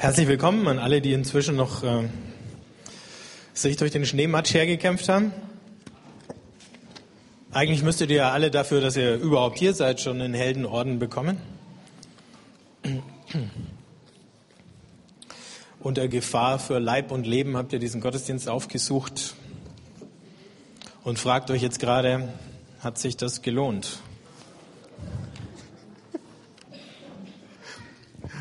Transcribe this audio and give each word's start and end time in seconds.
Herzlich 0.00 0.28
willkommen 0.28 0.68
an 0.68 0.78
alle, 0.78 1.00
die 1.00 1.12
inzwischen 1.12 1.56
noch 1.56 1.82
äh, 1.82 2.08
sich 3.52 3.76
durch 3.78 3.90
den 3.90 4.06
Schneematsch 4.06 4.54
hergekämpft 4.54 5.08
haben. 5.08 5.32
Eigentlich 7.50 7.82
müsstet 7.82 8.10
ihr 8.10 8.18
ja 8.18 8.30
alle 8.30 8.52
dafür, 8.52 8.80
dass 8.80 8.96
ihr 8.96 9.16
überhaupt 9.16 9.58
hier 9.58 9.74
seid, 9.74 10.00
schon 10.00 10.20
einen 10.20 10.34
Heldenorden 10.34 11.00
bekommen. 11.00 11.38
Unter 15.80 16.06
Gefahr 16.06 16.60
für 16.60 16.78
Leib 16.78 17.10
und 17.10 17.26
Leben 17.26 17.56
habt 17.56 17.72
ihr 17.72 17.80
diesen 17.80 18.00
Gottesdienst 18.00 18.48
aufgesucht 18.48 19.34
und 21.02 21.18
fragt 21.18 21.50
euch 21.50 21.60
jetzt 21.60 21.80
gerade, 21.80 22.28
hat 22.78 22.98
sich 22.98 23.16
das 23.16 23.42
gelohnt? 23.42 23.98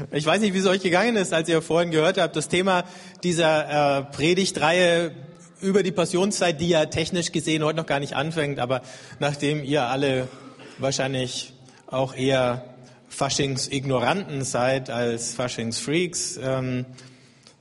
Ich 0.09 0.25
weiß 0.25 0.39
nicht, 0.39 0.53
wie 0.53 0.59
es 0.59 0.65
euch 0.65 0.81
gegangen 0.81 1.17
ist, 1.17 1.34
als 1.34 1.49
ihr 1.49 1.61
vorhin 1.61 1.91
gehört 1.91 2.17
habt, 2.17 2.38
das 2.38 2.48
Thema 2.48 2.85
dieser 3.23 3.98
äh, 3.98 4.03
Predigtreihe 4.03 5.11
über 5.59 5.84
die 5.84 5.91
Passionszeit, 5.91 6.61
die 6.61 6.70
ja 6.70 6.85
technisch 6.85 7.34
gesehen 7.34 7.61
heute 7.61 7.75
noch 7.75 7.85
gar 7.85 7.99
nicht 7.99 8.15
anfängt, 8.15 8.59
aber 8.59 8.84
nachdem 9.20 9.65
ihr 9.65 9.84
alle 9.84 10.29
wahrscheinlich 10.77 11.51
auch 11.88 12.15
eher 12.15 12.63
Faschingsignoranten 13.09 14.45
seid 14.45 14.89
als 14.89 15.34
Faschingsfreaks, 15.34 16.39
ähm, 16.41 16.85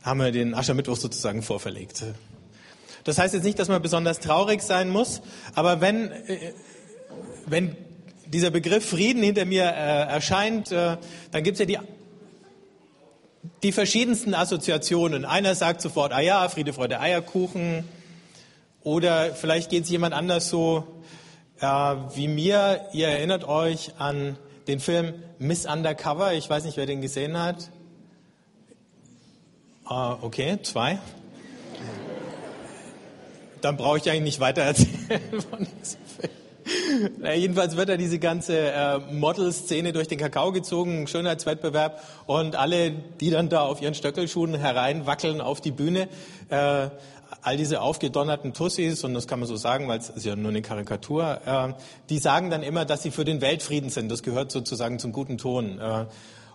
haben 0.04 0.20
wir 0.20 0.30
den 0.30 0.54
Aschermittwoch 0.54 0.96
sozusagen 0.96 1.42
vorverlegt. 1.42 2.04
Das 3.02 3.18
heißt 3.18 3.34
jetzt 3.34 3.42
nicht, 3.42 3.58
dass 3.58 3.66
man 3.66 3.82
besonders 3.82 4.20
traurig 4.20 4.62
sein 4.62 4.88
muss, 4.88 5.20
aber 5.56 5.80
wenn, 5.80 6.12
äh, 6.12 6.52
wenn 7.46 7.76
dieser 8.26 8.50
Begriff 8.50 8.88
Frieden 8.88 9.24
hinter 9.24 9.46
mir 9.46 9.64
äh, 9.64 10.12
erscheint, 10.12 10.70
äh, 10.70 10.96
dann 11.32 11.42
gibt 11.42 11.54
es 11.54 11.58
ja 11.58 11.66
die 11.66 11.95
die 13.62 13.72
verschiedensten 13.72 14.34
Assoziationen. 14.34 15.24
Einer 15.24 15.54
sagt 15.54 15.80
sofort, 15.80 16.12
ah 16.12 16.20
ja, 16.20 16.48
Friede, 16.48 16.72
Freude, 16.72 17.00
Eierkuchen. 17.00 17.84
Oder 18.82 19.34
vielleicht 19.34 19.70
geht 19.70 19.84
es 19.84 19.90
jemand 19.90 20.14
anders 20.14 20.48
so 20.48 20.86
äh, 21.60 21.66
wie 21.66 22.28
mir. 22.28 22.88
Ihr 22.92 23.08
erinnert 23.08 23.44
euch 23.44 23.92
an 23.98 24.36
den 24.68 24.80
Film 24.80 25.14
Miss 25.38 25.66
Undercover. 25.66 26.34
Ich 26.34 26.48
weiß 26.48 26.64
nicht, 26.64 26.76
wer 26.76 26.86
den 26.86 27.00
gesehen 27.00 27.38
hat. 27.38 27.70
Uh, 29.88 30.16
okay, 30.20 30.58
zwei. 30.62 30.98
Dann 33.60 33.76
brauche 33.76 33.98
ich 33.98 34.10
eigentlich 34.10 34.22
nicht 34.22 34.40
weiter 34.40 34.62
erzählen 34.62 35.20
von 35.50 35.66
diesem 35.80 36.00
Film. 36.06 36.45
Na, 37.18 37.34
jedenfalls 37.34 37.76
wird 37.76 37.88
da 37.88 37.96
diese 37.96 38.18
ganze 38.18 38.58
äh, 38.58 38.98
Model-Szene 39.12 39.92
durch 39.92 40.08
den 40.08 40.18
Kakao 40.18 40.52
gezogen, 40.52 41.06
Schönheitswettbewerb 41.06 42.02
und 42.26 42.56
alle, 42.56 42.90
die 42.90 43.30
dann 43.30 43.48
da 43.48 43.62
auf 43.62 43.82
ihren 43.82 43.94
Stöckelschuhen 43.94 44.54
hereinwackeln 44.54 45.40
auf 45.40 45.60
die 45.60 45.70
Bühne, 45.70 46.08
äh, 46.50 46.88
all 47.42 47.56
diese 47.56 47.80
aufgedonnerten 47.80 48.52
Tussis, 48.52 49.04
und 49.04 49.14
das 49.14 49.26
kann 49.26 49.40
man 49.40 49.48
so 49.48 49.56
sagen, 49.56 49.88
weil 49.88 49.98
es 49.98 50.10
ist 50.10 50.24
ja 50.24 50.36
nur 50.36 50.50
eine 50.50 50.62
Karikatur, 50.62 51.40
äh, 51.46 51.72
die 52.08 52.18
sagen 52.18 52.50
dann 52.50 52.62
immer, 52.62 52.84
dass 52.84 53.02
sie 53.02 53.10
für 53.10 53.24
den 53.24 53.40
Weltfrieden 53.40 53.90
sind. 53.90 54.10
Das 54.10 54.22
gehört 54.22 54.50
sozusagen 54.50 54.98
zum 54.98 55.12
guten 55.12 55.38
Ton. 55.38 55.78
Äh, 55.78 56.06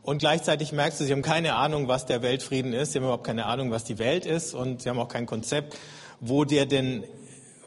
und 0.03 0.17
gleichzeitig 0.17 0.71
merkst 0.71 0.99
du, 0.99 1.03
sie 1.03 1.11
haben 1.11 1.21
keine 1.21 1.55
Ahnung, 1.55 1.87
was 1.87 2.05
der 2.05 2.21
Weltfrieden 2.21 2.73
ist, 2.73 2.93
sie 2.93 2.99
haben 2.99 3.03
überhaupt 3.03 3.25
keine 3.25 3.45
Ahnung, 3.45 3.69
was 3.71 3.83
die 3.83 3.99
Welt 3.99 4.25
ist 4.25 4.53
und 4.53 4.81
sie 4.81 4.89
haben 4.89 4.99
auch 4.99 5.07
kein 5.07 5.27
Konzept, 5.27 5.77
wo 6.19 6.43
der 6.43 6.65
denn 6.65 7.03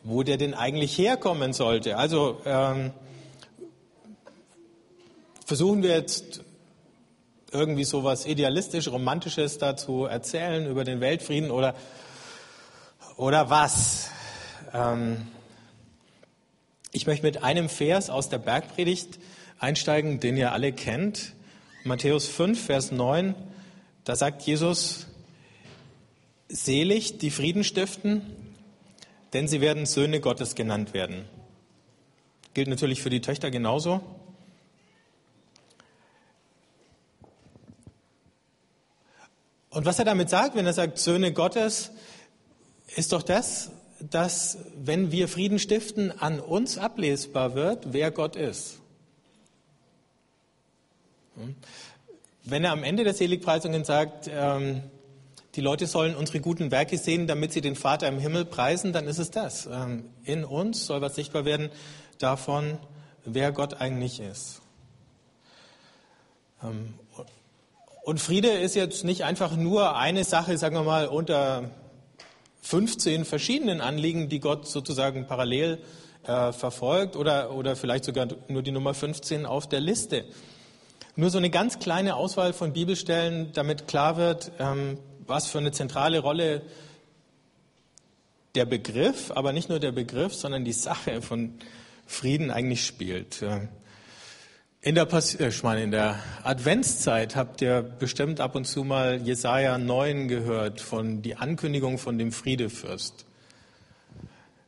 wo 0.04 0.22
der 0.22 0.36
denn 0.36 0.54
eigentlich 0.54 0.96
herkommen 0.96 1.52
sollte. 1.52 1.96
Also 1.96 2.40
ähm, 2.44 2.92
versuchen 5.44 5.82
wir 5.82 5.90
jetzt 5.90 6.42
irgendwie 7.50 7.84
so 7.84 8.04
was 8.04 8.26
idealistisch, 8.26 8.88
romantisches 8.88 9.58
dazu 9.58 10.04
erzählen 10.04 10.66
über 10.66 10.84
den 10.84 11.00
Weltfrieden 11.00 11.50
oder 11.50 11.74
oder 13.16 13.48
was? 13.48 14.10
Ähm, 14.72 15.28
ich 16.92 17.06
möchte 17.06 17.24
mit 17.24 17.42
einem 17.42 17.68
Vers 17.68 18.10
aus 18.10 18.28
der 18.28 18.38
Bergpredigt 18.38 19.18
einsteigen, 19.58 20.20
den 20.20 20.36
ihr 20.36 20.52
alle 20.52 20.72
kennt. 20.72 21.32
Matthäus 21.84 22.26
5, 22.26 22.66
Vers 22.66 22.92
9. 22.92 23.34
Da 24.04 24.16
sagt 24.16 24.42
Jesus, 24.42 25.06
selig 26.48 27.18
die 27.18 27.30
Frieden 27.30 27.64
stiften, 27.64 28.22
denn 29.34 29.48
sie 29.48 29.60
werden 29.60 29.84
Söhne 29.84 30.20
Gottes 30.20 30.54
genannt 30.54 30.94
werden. 30.94 31.24
Gilt 32.54 32.68
natürlich 32.68 33.02
für 33.02 33.10
die 33.10 33.20
Töchter 33.20 33.50
genauso. 33.50 34.00
Und 39.70 39.84
was 39.86 39.98
er 39.98 40.04
damit 40.04 40.30
sagt, 40.30 40.54
wenn 40.54 40.66
er 40.66 40.72
sagt 40.72 40.98
Söhne 40.98 41.32
Gottes, 41.32 41.90
ist 42.94 43.12
doch 43.12 43.24
das, 43.24 43.72
dass 43.98 44.58
wenn 44.76 45.10
wir 45.10 45.26
Frieden 45.26 45.58
stiften, 45.58 46.12
an 46.12 46.38
uns 46.38 46.78
ablesbar 46.78 47.56
wird, 47.56 47.92
wer 47.92 48.12
Gott 48.12 48.36
ist. 48.36 48.78
Wenn 52.44 52.62
er 52.62 52.70
am 52.70 52.84
Ende 52.84 53.02
der 53.02 53.14
Seligpreisungen 53.14 53.84
sagt, 53.84 54.30
ähm, 54.30 54.84
die 55.56 55.60
Leute 55.60 55.86
sollen 55.86 56.16
unsere 56.16 56.40
guten 56.40 56.70
Werke 56.70 56.98
sehen, 56.98 57.26
damit 57.26 57.52
sie 57.52 57.60
den 57.60 57.76
Vater 57.76 58.08
im 58.08 58.18
Himmel 58.18 58.44
preisen, 58.44 58.92
dann 58.92 59.06
ist 59.06 59.18
es 59.18 59.30
das. 59.30 59.66
Ähm, 59.66 60.04
in 60.24 60.44
uns 60.44 60.86
soll 60.86 61.00
was 61.00 61.14
sichtbar 61.14 61.44
werden 61.44 61.70
davon, 62.18 62.78
wer 63.24 63.52
Gott 63.52 63.80
eigentlich 63.80 64.20
ist. 64.20 64.60
Ähm, 66.62 66.94
und 68.02 68.20
Friede 68.20 68.48
ist 68.48 68.74
jetzt 68.74 69.04
nicht 69.04 69.24
einfach 69.24 69.56
nur 69.56 69.96
eine 69.96 70.24
Sache, 70.24 70.58
sagen 70.58 70.76
wir 70.76 70.82
mal, 70.82 71.06
unter 71.06 71.70
15 72.62 73.24
verschiedenen 73.24 73.80
Anliegen, 73.80 74.28
die 74.28 74.40
Gott 74.40 74.66
sozusagen 74.66 75.26
parallel 75.26 75.78
äh, 76.24 76.52
verfolgt 76.52 77.16
oder, 77.16 77.52
oder 77.54 77.76
vielleicht 77.76 78.04
sogar 78.04 78.26
nur 78.48 78.62
die 78.62 78.72
Nummer 78.72 78.94
15 78.94 79.46
auf 79.46 79.68
der 79.68 79.80
Liste. 79.80 80.24
Nur 81.16 81.30
so 81.30 81.38
eine 81.38 81.50
ganz 81.50 81.78
kleine 81.78 82.16
Auswahl 82.16 82.52
von 82.52 82.72
Bibelstellen, 82.72 83.52
damit 83.52 83.86
klar 83.86 84.16
wird, 84.16 84.50
ähm, 84.58 84.98
was 85.26 85.46
für 85.46 85.58
eine 85.58 85.72
zentrale 85.72 86.18
Rolle 86.20 86.62
der 88.54 88.66
Begriff, 88.66 89.30
aber 89.32 89.52
nicht 89.52 89.68
nur 89.68 89.80
der 89.80 89.92
Begriff, 89.92 90.34
sondern 90.34 90.64
die 90.64 90.72
Sache 90.72 91.22
von 91.22 91.54
Frieden 92.06 92.50
eigentlich 92.50 92.86
spielt. 92.86 93.42
In 94.80 94.94
der, 94.96 95.10
äh, 95.10 95.48
ich 95.48 95.62
meine, 95.62 95.82
in 95.82 95.90
der 95.92 96.18
Adventszeit 96.42 97.36
habt 97.36 97.62
ihr 97.62 97.80
bestimmt 97.80 98.38
ab 98.40 98.54
und 98.54 98.66
zu 98.66 98.84
mal 98.84 99.18
Jesaja 99.22 99.78
9 99.78 100.28
gehört 100.28 100.82
von 100.82 101.22
die 101.22 101.36
Ankündigung 101.36 101.96
von 101.96 102.18
dem 102.18 102.32
Friedefürst. 102.32 103.24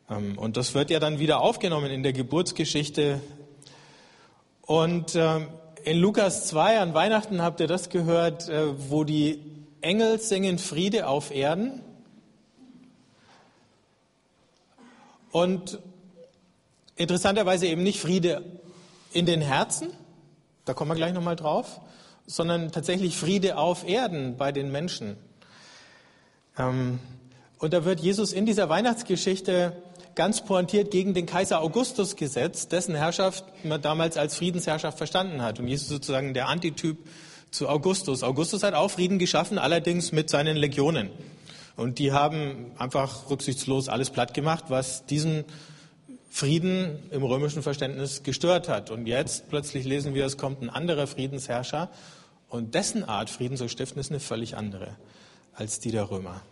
Ähm, 0.08 0.38
und 0.38 0.56
das 0.56 0.72
wird 0.72 0.88
ja 0.88 1.00
dann 1.00 1.18
wieder 1.18 1.40
aufgenommen 1.40 1.90
in 1.90 2.02
der 2.02 2.14
Geburtsgeschichte. 2.14 3.20
Und 4.62 5.14
ähm, 5.16 5.48
in 5.84 5.98
Lukas 5.98 6.46
2 6.46 6.80
an 6.80 6.94
Weihnachten 6.94 7.42
habt 7.42 7.60
ihr 7.60 7.66
das 7.66 7.90
gehört, 7.90 8.48
äh, 8.48 8.90
wo 8.90 9.04
die 9.04 9.38
Engel 9.86 10.18
singen 10.18 10.58
Friede 10.58 11.06
auf 11.06 11.30
Erden. 11.30 11.80
Und 15.30 15.78
interessanterweise 16.96 17.68
eben 17.68 17.84
nicht 17.84 18.00
Friede 18.00 18.42
in 19.12 19.26
den 19.26 19.40
Herzen, 19.40 19.90
da 20.64 20.74
kommen 20.74 20.90
wir 20.90 20.96
gleich 20.96 21.12
nochmal 21.12 21.36
drauf, 21.36 21.80
sondern 22.26 22.72
tatsächlich 22.72 23.16
Friede 23.16 23.58
auf 23.58 23.86
Erden 23.86 24.36
bei 24.36 24.50
den 24.50 24.72
Menschen. 24.72 25.16
Ähm, 26.58 26.98
und 27.58 27.72
da 27.72 27.84
wird 27.84 28.00
Jesus 28.00 28.32
in 28.32 28.44
dieser 28.44 28.68
Weihnachtsgeschichte 28.68 29.80
ganz 30.16 30.44
pointiert 30.44 30.90
gegen 30.90 31.14
den 31.14 31.26
Kaiser 31.26 31.60
Augustus 31.60 32.16
gesetzt, 32.16 32.72
dessen 32.72 32.96
Herrschaft 32.96 33.44
man 33.64 33.80
damals 33.80 34.16
als 34.16 34.34
Friedensherrschaft 34.34 34.98
verstanden 34.98 35.42
hat. 35.42 35.60
Und 35.60 35.68
Jesus 35.68 35.88
sozusagen 35.88 36.34
der 36.34 36.48
Antityp 36.48 36.98
zu 37.50 37.68
Augustus. 37.68 38.22
Augustus 38.22 38.62
hat 38.62 38.74
auch 38.74 38.90
Frieden 38.90 39.18
geschaffen, 39.18 39.58
allerdings 39.58 40.12
mit 40.12 40.30
seinen 40.30 40.56
Legionen. 40.56 41.10
Und 41.76 41.98
die 41.98 42.12
haben 42.12 42.72
einfach 42.78 43.30
rücksichtslos 43.30 43.88
alles 43.88 44.10
platt 44.10 44.34
gemacht, 44.34 44.64
was 44.68 45.06
diesen 45.06 45.44
Frieden 46.30 46.98
im 47.10 47.22
römischen 47.22 47.62
Verständnis 47.62 48.22
gestört 48.22 48.68
hat. 48.68 48.90
Und 48.90 49.06
jetzt 49.06 49.48
plötzlich 49.48 49.84
lesen 49.84 50.14
wir, 50.14 50.26
es 50.26 50.36
kommt 50.36 50.62
ein 50.62 50.70
anderer 50.70 51.06
Friedensherrscher 51.06 51.90
und 52.48 52.74
dessen 52.74 53.04
Art, 53.04 53.30
Frieden 53.30 53.56
zu 53.56 53.68
stiften, 53.68 54.00
ist 54.00 54.10
eine 54.10 54.20
völlig 54.20 54.56
andere 54.56 54.96
als 55.54 55.80
die 55.80 55.90
der 55.90 56.10
Römer. 56.10 56.42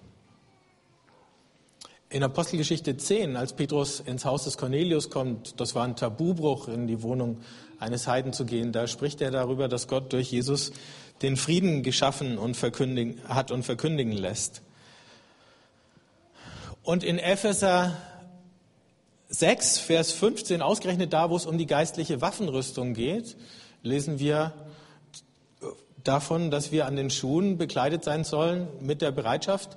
In 2.14 2.22
Apostelgeschichte 2.22 2.96
10, 2.96 3.36
als 3.36 3.54
Petrus 3.54 3.98
ins 3.98 4.24
Haus 4.24 4.44
des 4.44 4.56
Cornelius 4.56 5.10
kommt, 5.10 5.58
das 5.58 5.74
war 5.74 5.82
ein 5.82 5.96
Tabubruch, 5.96 6.68
in 6.68 6.86
die 6.86 7.02
Wohnung 7.02 7.40
eines 7.80 8.06
Heiden 8.06 8.32
zu 8.32 8.44
gehen, 8.44 8.70
da 8.70 8.86
spricht 8.86 9.20
er 9.20 9.32
darüber, 9.32 9.66
dass 9.66 9.88
Gott 9.88 10.12
durch 10.12 10.30
Jesus 10.30 10.70
den 11.22 11.36
Frieden 11.36 11.82
geschaffen 11.82 12.38
und 12.38 12.56
verkündigen, 12.56 13.20
hat 13.26 13.50
und 13.50 13.64
verkündigen 13.64 14.12
lässt. 14.12 14.62
Und 16.84 17.02
in 17.02 17.18
Epheser 17.18 17.96
6, 19.30 19.78
Vers 19.78 20.12
15, 20.12 20.62
ausgerechnet 20.62 21.12
da, 21.12 21.30
wo 21.30 21.36
es 21.36 21.46
um 21.46 21.58
die 21.58 21.66
geistliche 21.66 22.20
Waffenrüstung 22.20 22.94
geht, 22.94 23.36
lesen 23.82 24.20
wir, 24.20 24.52
davon, 26.04 26.50
dass 26.50 26.70
wir 26.70 26.86
an 26.86 26.96
den 26.96 27.10
Schuhen 27.10 27.58
bekleidet 27.58 28.04
sein 28.04 28.24
sollen 28.24 28.68
mit 28.80 29.02
der 29.02 29.10
Bereitschaft, 29.10 29.76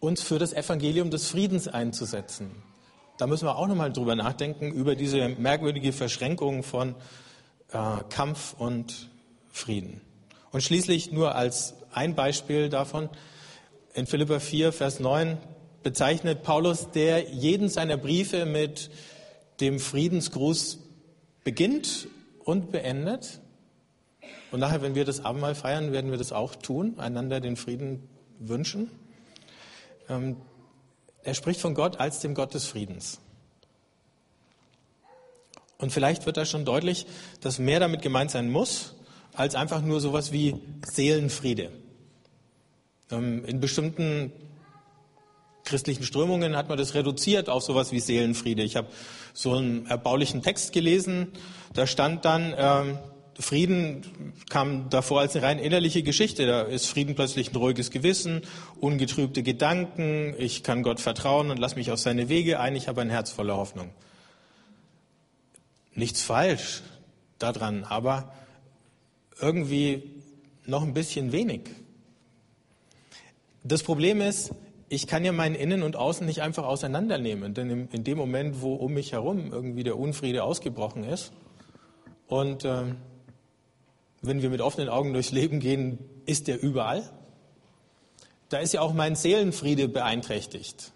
uns 0.00 0.22
für 0.22 0.38
das 0.38 0.52
Evangelium 0.52 1.10
des 1.10 1.28
Friedens 1.28 1.68
einzusetzen. 1.68 2.50
Da 3.18 3.26
müssen 3.26 3.46
wir 3.46 3.56
auch 3.56 3.66
nochmal 3.66 3.92
drüber 3.92 4.14
nachdenken, 4.14 4.70
über 4.70 4.94
diese 4.94 5.28
merkwürdige 5.28 5.92
Verschränkung 5.92 6.62
von 6.62 6.94
äh, 7.72 7.78
Kampf 8.10 8.54
und 8.56 9.08
Frieden. 9.50 10.00
Und 10.52 10.62
schließlich 10.62 11.10
nur 11.10 11.34
als 11.34 11.74
ein 11.92 12.14
Beispiel 12.14 12.68
davon, 12.68 13.08
in 13.94 14.06
Philippa 14.06 14.38
4, 14.38 14.72
Vers 14.72 15.00
9 15.00 15.38
bezeichnet 15.82 16.42
Paulus, 16.42 16.90
der 16.92 17.30
jeden 17.30 17.68
seiner 17.68 17.96
Briefe 17.96 18.46
mit 18.46 18.90
dem 19.60 19.80
Friedensgruß 19.80 20.78
beginnt 21.42 22.08
und 22.44 22.70
beendet. 22.70 23.40
Und 24.52 24.60
nachher, 24.60 24.82
wenn 24.82 24.94
wir 24.94 25.04
das 25.04 25.24
Abendmahl 25.24 25.54
feiern, 25.54 25.92
werden 25.92 26.10
wir 26.10 26.18
das 26.18 26.32
auch 26.32 26.54
tun, 26.54 26.98
einander 26.98 27.40
den 27.40 27.56
Frieden 27.56 28.08
wünschen. 28.38 28.90
Ähm, 30.08 30.36
er 31.22 31.34
spricht 31.34 31.60
von 31.60 31.74
Gott 31.74 32.00
als 32.00 32.20
dem 32.20 32.34
Gott 32.34 32.54
des 32.54 32.66
Friedens. 32.66 33.20
Und 35.78 35.92
vielleicht 35.92 36.26
wird 36.26 36.36
da 36.36 36.44
schon 36.44 36.64
deutlich, 36.64 37.06
dass 37.40 37.58
mehr 37.58 37.80
damit 37.80 38.02
gemeint 38.02 38.30
sein 38.30 38.50
muss, 38.50 38.94
als 39.34 39.54
einfach 39.54 39.82
nur 39.82 40.00
sowas 40.00 40.32
wie 40.32 40.56
Seelenfriede. 40.84 41.70
Ähm, 43.10 43.44
in 43.44 43.60
bestimmten 43.60 44.32
christlichen 45.64 46.02
Strömungen 46.02 46.56
hat 46.56 46.68
man 46.68 46.78
das 46.78 46.94
reduziert 46.94 47.48
auf 47.48 47.62
sowas 47.62 47.92
wie 47.92 48.00
Seelenfriede. 48.00 48.62
Ich 48.62 48.74
habe 48.74 48.88
so 49.34 49.54
einen 49.54 49.86
erbaulichen 49.86 50.42
Text 50.42 50.72
gelesen, 50.72 51.28
da 51.74 51.86
stand 51.86 52.24
dann, 52.24 52.54
ähm, 52.56 52.98
Frieden 53.40 54.34
kam 54.50 54.90
davor 54.90 55.20
als 55.20 55.36
eine 55.36 55.46
rein 55.46 55.58
innerliche 55.60 56.02
Geschichte. 56.02 56.46
Da 56.46 56.62
ist 56.62 56.86
Frieden 56.86 57.14
plötzlich 57.14 57.52
ein 57.52 57.56
ruhiges 57.56 57.90
Gewissen, 57.92 58.42
ungetrübte 58.80 59.44
Gedanken, 59.44 60.34
ich 60.38 60.64
kann 60.64 60.82
Gott 60.82 61.00
vertrauen 61.00 61.50
und 61.50 61.58
lass 61.58 61.76
mich 61.76 61.92
auf 61.92 62.00
seine 62.00 62.28
Wege 62.28 62.58
ein, 62.58 62.74
ich 62.74 62.88
habe 62.88 63.00
ein 63.00 63.10
Herz 63.10 63.30
voller 63.30 63.56
Hoffnung. 63.56 63.90
Nichts 65.94 66.22
falsch 66.22 66.82
daran, 67.38 67.84
aber 67.84 68.32
irgendwie 69.40 70.02
noch 70.66 70.82
ein 70.82 70.92
bisschen 70.92 71.30
wenig. 71.30 71.70
Das 73.62 73.84
Problem 73.84 74.20
ist, 74.20 74.52
ich 74.88 75.06
kann 75.06 75.24
ja 75.24 75.32
mein 75.32 75.54
Innen 75.54 75.84
und 75.84 75.94
Außen 75.94 76.26
nicht 76.26 76.42
einfach 76.42 76.64
auseinandernehmen, 76.64 77.54
denn 77.54 77.88
in 77.92 78.02
dem 78.02 78.18
Moment, 78.18 78.62
wo 78.62 78.74
um 78.74 78.94
mich 78.94 79.12
herum 79.12 79.52
irgendwie 79.52 79.84
der 79.84 79.96
Unfriede 79.96 80.42
ausgebrochen 80.42 81.04
ist 81.04 81.32
und 82.26 82.64
äh, 82.64 82.94
wenn 84.22 84.42
wir 84.42 84.50
mit 84.50 84.60
offenen 84.60 84.88
Augen 84.88 85.12
durchs 85.12 85.32
Leben 85.32 85.60
gehen, 85.60 85.98
ist 86.26 86.48
der 86.48 86.62
überall. 86.62 87.08
Da 88.48 88.58
ist 88.58 88.72
ja 88.72 88.80
auch 88.80 88.92
mein 88.92 89.14
Seelenfriede 89.14 89.88
beeinträchtigt. 89.88 90.92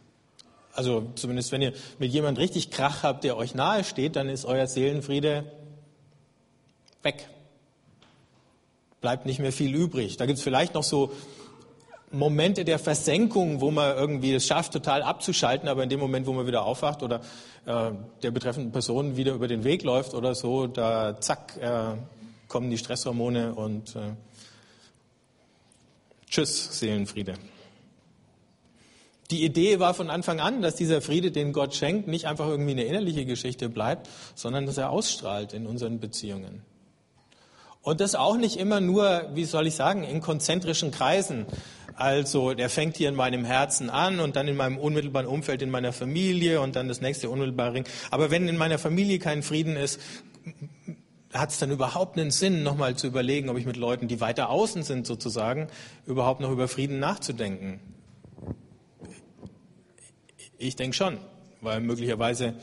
Also 0.75 1.11
zumindest 1.15 1.53
wenn 1.53 1.63
ihr 1.63 1.75
mit 1.99 2.13
jemandem 2.13 2.43
richtig 2.43 2.71
Krach 2.71 3.03
habt, 3.03 3.25
der 3.25 3.37
euch 3.37 3.55
nahe 3.55 3.85
steht, 3.85 4.17
dann 4.17 4.29
ist 4.29 4.45
euer 4.45 4.67
Seelenfriede 4.67 5.45
weg. 7.03 7.29
Bleibt 9.01 9.27
nicht 9.27 9.39
mehr 9.39 9.53
viel 9.53 9.75
übrig. 9.75 10.17
Da 10.17 10.27
gibt 10.27 10.39
es 10.39 10.45
vielleicht 10.45 10.75
noch 10.75 10.85
so 10.85 11.13
Momente 12.11 12.65
der 12.65 12.79
Versenkung, 12.79 13.61
wo 13.61 13.71
man 13.71 13.97
irgendwie 13.97 14.35
es 14.35 14.47
schafft, 14.47 14.73
total 14.73 15.03
abzuschalten, 15.03 15.69
aber 15.69 15.83
in 15.83 15.89
dem 15.89 15.99
Moment, 15.99 16.27
wo 16.27 16.33
man 16.33 16.47
wieder 16.47 16.65
aufwacht 16.65 17.03
oder 17.03 17.21
äh, 17.67 17.91
der 18.23 18.31
betreffenden 18.31 18.71
Person 18.71 19.17
wieder 19.17 19.33
über 19.33 19.49
den 19.49 19.65
Weg 19.65 19.83
läuft 19.83 20.15
oder 20.15 20.35
so, 20.35 20.67
da 20.67 21.19
zack, 21.21 21.57
äh, 21.61 21.95
kommen 22.53 22.69
die 22.69 22.77
Stresshormone 22.77 23.55
und 23.55 23.97
äh, 23.97 24.13
tschüss, 26.29 26.79
Seelenfriede. 26.79 27.33
Die 29.31 29.43
Idee 29.43 29.79
war 29.79 29.95
von 29.95 30.11
Anfang 30.11 30.39
an, 30.39 30.61
dass 30.61 30.77
dieser 30.77 31.01
Friede, 31.01 31.31
den 31.31 31.55
Gott 31.55 31.75
schenkt, 31.75 32.09
nicht 32.09 32.27
einfach 32.27 32.47
irgendwie 32.47 32.73
eine 32.73 32.85
innerliche 32.85 33.25
Geschichte 33.25 33.71
bleibt, 33.71 34.11
sondern 34.35 34.67
dass 34.67 34.77
er 34.77 34.91
ausstrahlt 34.91 35.55
in 35.55 35.67
unseren 35.67 35.99
Beziehungen. 35.99 36.61
Und 37.81 38.03
das 38.03 38.15
auch 38.15 38.37
nicht 38.37 38.59
immer 38.59 38.83
nur, 38.83 39.31
wie 39.33 39.47
soll 39.47 39.67
ich 39.67 39.75
sagen, 39.75 40.05
in 40.05 40.21
konzentrischen 40.21 40.91
Kreisen. 40.91 41.47
Also 41.95 42.53
der 42.53 42.69
fängt 42.69 42.99
hier 42.99 43.09
in 43.09 43.15
meinem 43.15 43.47
Herzen 43.47 43.89
an 43.89 44.21
und 44.21 44.37
dann 44.37 44.47
in 44.47 44.57
meinem 44.57 44.77
unmittelbaren 44.77 45.27
Umfeld 45.27 45.63
in 45.63 45.71
meiner 45.71 45.95
Familie 45.95 46.61
und 46.61 46.77
dann 46.77 46.89
das 46.89 47.01
nächste 47.01 47.31
unmittelbare 47.31 47.73
Ring. 47.73 47.85
Aber 48.11 48.31
wenn 48.31 48.47
in 48.47 48.59
meiner 48.59 48.79
Familie 48.79 49.19
kein 49.19 49.43
Frieden 49.43 49.77
ist, 49.77 49.99
hat 51.33 51.51
es 51.51 51.59
dann 51.59 51.71
überhaupt 51.71 52.19
einen 52.19 52.31
Sinn, 52.31 52.63
nochmal 52.63 52.97
zu 52.97 53.07
überlegen, 53.07 53.49
ob 53.49 53.57
ich 53.57 53.67
mit 53.67 53.77
Leuten, 53.77 54.09
die 54.09 54.21
weiter 54.21 54.51
außen 54.51 54.83
sind 54.83 55.07
sozusagen, 55.07 55.69
überhaupt 56.07 56.41
noch 56.41 56.51
über 56.51 56.69
Frieden 56.69 56.99
nachzudenken? 56.99 57.81
Ich 60.59 60.77
denke 60.77 60.95
schon, 60.95 61.19
weil 61.61 61.81
möglicherweise, 61.81 62.55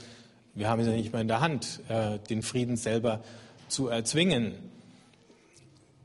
wir 0.53 0.69
haben 0.69 0.79
es 0.79 0.87
ja 0.87 0.93
nicht 0.93 1.11
mehr 1.11 1.21
in 1.21 1.27
der 1.27 1.41
Hand, 1.41 1.81
äh, 1.89 2.19
den 2.29 2.43
Frieden 2.43 2.77
selber 2.77 3.21
zu 3.67 3.87
erzwingen. 3.87 4.53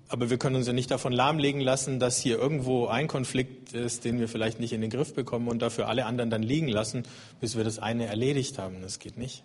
Aber 0.09 0.31
wir 0.31 0.39
können 0.39 0.57
uns 0.57 0.67
ja 0.67 0.73
nicht 0.73 0.91
davon 0.91 1.13
lahmlegen 1.13 1.61
lassen, 1.61 1.99
dass 1.99 2.19
hier 2.19 2.39
irgendwo 2.39 2.87
ein 2.87 3.09
Konflikt 3.09 3.73
ist, 3.73 4.05
den 4.05 4.19
wir 4.21 4.29
vielleicht 4.29 4.61
nicht 4.61 4.73
in 4.73 4.81
den 4.81 4.91
Griff 4.91 5.15
bekommen 5.15 5.49
und 5.49 5.61
dafür 5.61 5.89
alle 5.89 6.07
anderen 6.07 6.31
dann 6.31 6.43
liegen 6.43 6.69
lassen, 6.69 7.05
bis 7.41 7.57
wir 7.57 7.65
das 7.65 7.79
eine 7.79 8.07
erledigt 8.07 8.59
haben. 8.59 8.83
Das 8.83 8.99
geht 8.99 9.17
nicht. 9.17 9.45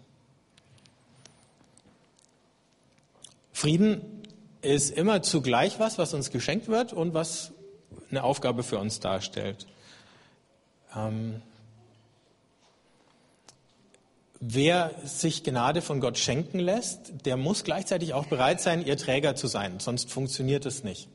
Frieden 3.59 4.23
ist 4.61 4.89
immer 4.89 5.21
zugleich 5.21 5.81
was, 5.81 5.97
was 5.97 6.13
uns 6.13 6.31
geschenkt 6.31 6.69
wird 6.69 6.93
und 6.93 7.13
was 7.13 7.51
eine 8.09 8.23
Aufgabe 8.23 8.63
für 8.63 8.77
uns 8.77 9.01
darstellt. 9.01 9.67
Ähm, 10.95 11.41
wer 14.39 14.95
sich 15.03 15.43
Gnade 15.43 15.81
von 15.81 15.99
Gott 15.99 16.17
schenken 16.17 16.59
lässt, 16.59 17.25
der 17.25 17.35
muss 17.35 17.65
gleichzeitig 17.65 18.13
auch 18.13 18.27
bereit 18.27 18.61
sein, 18.61 18.85
ihr 18.85 18.95
Träger 18.95 19.35
zu 19.35 19.47
sein, 19.47 19.81
sonst 19.81 20.09
funktioniert 20.09 20.65
es 20.65 20.85
nicht. 20.85 21.09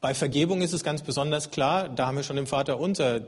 Bei 0.00 0.12
Vergebung 0.12 0.60
ist 0.60 0.72
es 0.72 0.82
ganz 0.82 1.02
besonders 1.02 1.52
klar, 1.52 1.88
da 1.88 2.08
haben 2.08 2.16
wir 2.16 2.24
schon 2.24 2.36
im 2.36 2.48
Vater 2.48 2.80
unser 2.80 3.20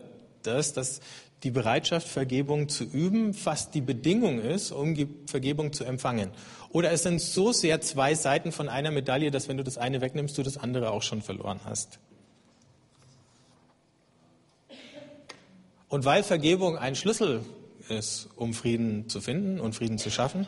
das, 0.43 0.73
dass 0.73 0.99
die 1.43 1.51
Bereitschaft, 1.51 2.09
Vergebung 2.09 2.69
zu 2.69 2.85
üben, 2.85 3.33
fast 3.33 3.75
die 3.75 3.81
Bedingung 3.81 4.41
ist, 4.41 4.73
um 4.73 4.97
Vergebung 5.27 5.73
zu 5.73 5.85
empfangen. 5.85 6.31
Oder 6.71 6.91
es 6.91 7.05
sind 7.05 7.21
so 7.21 7.53
sehr 7.53 7.81
zwei 7.81 8.15
Seiten 8.15 8.53
von 8.53 8.69
einer 8.69 8.91
Medaille, 8.91 9.31
dass 9.31 9.49
wenn 9.49 9.57
du 9.57 9.65
das 9.65 9.79
eine 9.79 10.01
wegnimmst, 10.01 10.37
du 10.37 10.43
das 10.43 10.57
andere 10.57 10.91
auch 10.91 11.03
schon 11.03 11.23
verloren 11.23 11.61
hast. 11.65 12.01
Und 15.89 16.05
weil 16.05 16.23
Vergebung 16.23 16.77
ein 16.77 16.95
Schlüssel 16.95 17.45
ist, 17.89 18.29
um 18.37 18.53
Frieden 18.53 19.09
zu 19.09 19.21
finden 19.21 19.61
und 19.61 19.75
Frieden 19.75 19.99
zu 19.99 20.11
schaffen, 20.11 20.47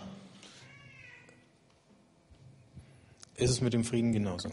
ist 3.36 3.50
es 3.50 3.60
mit 3.62 3.72
dem 3.72 3.84
Frieden 3.84 4.12
genauso. 4.12 4.50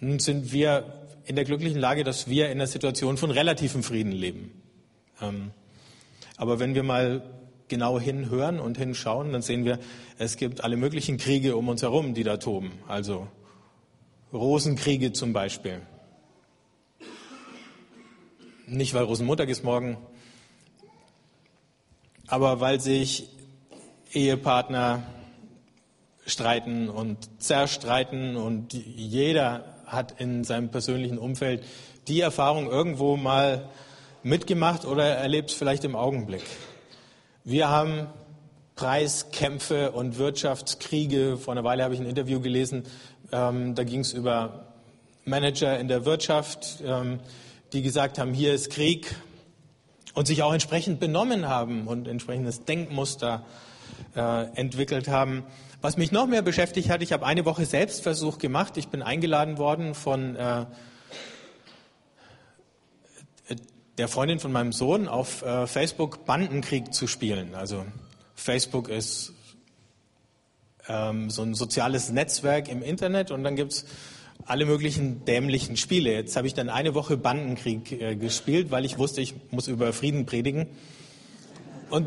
Nun 0.00 0.18
sind 0.18 0.52
wir 0.52 1.05
in 1.26 1.34
der 1.36 1.44
glücklichen 1.44 1.80
Lage, 1.80 2.04
dass 2.04 2.28
wir 2.28 2.46
in 2.46 2.52
einer 2.52 2.66
Situation 2.66 3.16
von 3.16 3.30
relativem 3.30 3.82
Frieden 3.82 4.12
leben. 4.12 4.62
Ähm, 5.20 5.50
aber 6.36 6.60
wenn 6.60 6.74
wir 6.74 6.84
mal 6.84 7.22
genau 7.68 7.98
hinhören 7.98 8.60
und 8.60 8.78
hinschauen, 8.78 9.32
dann 9.32 9.42
sehen 9.42 9.64
wir, 9.64 9.80
es 10.18 10.36
gibt 10.36 10.62
alle 10.62 10.76
möglichen 10.76 11.18
Kriege 11.18 11.56
um 11.56 11.68
uns 11.68 11.82
herum, 11.82 12.14
die 12.14 12.22
da 12.22 12.36
toben. 12.36 12.72
Also 12.86 13.26
Rosenkriege 14.32 15.12
zum 15.12 15.32
Beispiel. 15.32 15.82
Nicht, 18.68 18.94
weil 18.94 19.04
Rosenmontag 19.04 19.48
ist 19.48 19.64
morgen, 19.64 19.96
aber 22.28 22.60
weil 22.60 22.80
sich 22.80 23.28
Ehepartner 24.12 25.02
streiten 26.26 26.88
und 26.88 27.40
zerstreiten 27.40 28.36
und 28.36 28.72
jeder 28.72 29.75
hat 29.86 30.20
in 30.20 30.44
seinem 30.44 30.70
persönlichen 30.70 31.18
Umfeld 31.18 31.64
die 32.08 32.20
Erfahrung 32.20 32.70
irgendwo 32.70 33.16
mal 33.16 33.68
mitgemacht 34.22 34.84
oder 34.84 35.04
erlebt 35.04 35.50
es 35.50 35.56
vielleicht 35.56 35.84
im 35.84 35.96
Augenblick. 35.96 36.42
Wir 37.44 37.68
haben 37.68 38.08
Preiskämpfe 38.74 39.92
und 39.92 40.18
Wirtschaftskriege. 40.18 41.38
Vor 41.38 41.52
einer 41.52 41.64
Weile 41.64 41.84
habe 41.84 41.94
ich 41.94 42.00
ein 42.00 42.06
Interview 42.06 42.40
gelesen, 42.40 42.84
ähm, 43.32 43.74
da 43.74 43.84
ging 43.84 44.00
es 44.00 44.12
über 44.12 44.66
Manager 45.24 45.78
in 45.78 45.88
der 45.88 46.04
Wirtschaft, 46.04 46.82
ähm, 46.84 47.20
die 47.72 47.82
gesagt 47.82 48.18
haben, 48.18 48.32
hier 48.32 48.52
ist 48.52 48.70
Krieg 48.70 49.16
und 50.14 50.26
sich 50.26 50.42
auch 50.42 50.52
entsprechend 50.52 51.00
benommen 51.00 51.48
haben 51.48 51.88
und 51.88 52.06
entsprechendes 52.06 52.64
Denkmuster 52.64 53.44
äh, 54.14 54.44
entwickelt 54.54 55.08
haben. 55.08 55.44
Was 55.82 55.96
mich 55.96 56.10
noch 56.10 56.26
mehr 56.26 56.42
beschäftigt 56.42 56.88
hat, 56.88 57.02
ich 57.02 57.12
habe 57.12 57.26
eine 57.26 57.44
Woche 57.44 57.66
Selbstversuch 57.66 58.38
gemacht. 58.38 58.76
Ich 58.76 58.88
bin 58.88 59.02
eingeladen 59.02 59.58
worden 59.58 59.94
von 59.94 60.34
äh, 60.36 60.66
der 63.98 64.08
Freundin 64.08 64.38
von 64.38 64.52
meinem 64.52 64.72
Sohn 64.72 65.08
auf 65.08 65.42
äh, 65.42 65.66
Facebook 65.66 66.24
Bandenkrieg 66.24 66.92
zu 66.92 67.06
spielen. 67.06 67.54
Also 67.54 67.84
Facebook 68.34 68.88
ist 68.88 69.32
ähm, 70.88 71.30
so 71.30 71.42
ein 71.42 71.54
soziales 71.54 72.10
Netzwerk 72.10 72.68
im 72.68 72.82
Internet 72.82 73.30
und 73.30 73.44
dann 73.44 73.56
gibt's 73.56 73.84
alle 74.44 74.66
möglichen 74.66 75.24
dämlichen 75.24 75.76
Spiele. 75.76 76.12
Jetzt 76.12 76.36
habe 76.36 76.46
ich 76.46 76.54
dann 76.54 76.68
eine 76.68 76.94
Woche 76.94 77.16
Bandenkrieg 77.16 77.92
äh, 77.92 78.16
gespielt, 78.16 78.70
weil 78.70 78.84
ich 78.84 78.98
wusste, 78.98 79.20
ich 79.20 79.34
muss 79.50 79.68
über 79.68 79.92
Frieden 79.92 80.26
predigen. 80.26 80.68
Und 81.90 82.06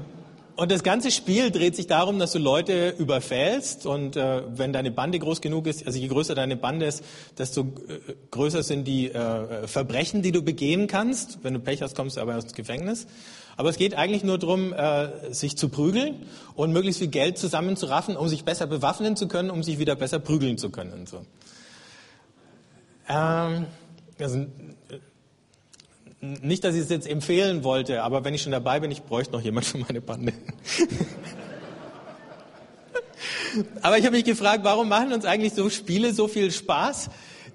und 0.59 0.69
das 0.71 0.83
ganze 0.83 1.09
Spiel 1.09 1.51
dreht 1.51 1.77
sich 1.77 1.87
darum, 1.87 2.19
dass 2.19 2.33
du 2.33 2.39
Leute 2.39 2.93
überfällst 2.97 3.85
und 3.85 4.17
äh, 4.17 4.41
wenn 4.57 4.73
deine 4.73 4.91
Bande 4.91 5.17
groß 5.17 5.39
genug 5.39 5.67
ist, 5.67 5.87
also 5.87 5.97
je 5.97 6.09
größer 6.09 6.35
deine 6.35 6.57
Bande 6.57 6.85
ist, 6.85 7.01
desto 7.37 7.61
äh, 7.61 8.15
größer 8.29 8.61
sind 8.61 8.85
die 8.85 9.09
äh, 9.09 9.67
Verbrechen, 9.67 10.21
die 10.21 10.33
du 10.33 10.41
begehen 10.41 10.87
kannst. 10.87 11.43
Wenn 11.43 11.53
du 11.53 11.61
Pech 11.61 11.81
hast, 11.81 11.95
kommst 11.95 12.17
du 12.17 12.21
aber 12.21 12.35
ins 12.35 12.53
Gefängnis. 12.53 13.07
Aber 13.55 13.69
es 13.69 13.77
geht 13.77 13.95
eigentlich 13.95 14.25
nur 14.25 14.37
darum, 14.37 14.73
äh, 14.73 15.33
sich 15.33 15.55
zu 15.55 15.69
prügeln 15.69 16.25
und 16.55 16.73
möglichst 16.73 16.99
viel 16.99 17.07
Geld 17.07 17.37
zusammenzuraffen, 17.37 18.17
um 18.17 18.27
sich 18.27 18.43
besser 18.43 18.67
bewaffnen 18.67 19.15
zu 19.15 19.29
können, 19.29 19.51
um 19.51 19.63
sich 19.63 19.79
wieder 19.79 19.95
besser 19.95 20.19
prügeln 20.19 20.57
zu 20.57 20.71
können. 20.71 21.05
So. 21.05 21.21
Ähm, 23.07 23.65
also, 24.19 24.45
nicht, 26.21 26.63
dass 26.63 26.75
ich 26.75 26.81
es 26.81 26.89
jetzt 26.89 27.07
empfehlen 27.07 27.63
wollte, 27.63 28.03
aber 28.03 28.23
wenn 28.25 28.33
ich 28.33 28.41
schon 28.41 28.51
dabei 28.51 28.79
bin, 28.79 28.91
ich 28.91 29.03
bräuchte 29.03 29.33
noch 29.33 29.41
jemand 29.41 29.65
für 29.65 29.77
meine 29.77 30.01
Bande. 30.01 30.33
aber 33.81 33.97
ich 33.97 34.05
habe 34.05 34.15
mich 34.15 34.25
gefragt, 34.25 34.63
warum 34.63 34.89
machen 34.89 35.13
uns 35.13 35.25
eigentlich 35.25 35.53
so 35.53 35.69
Spiele 35.69 36.13
so 36.13 36.27
viel 36.27 36.51
Spaß, 36.51 37.09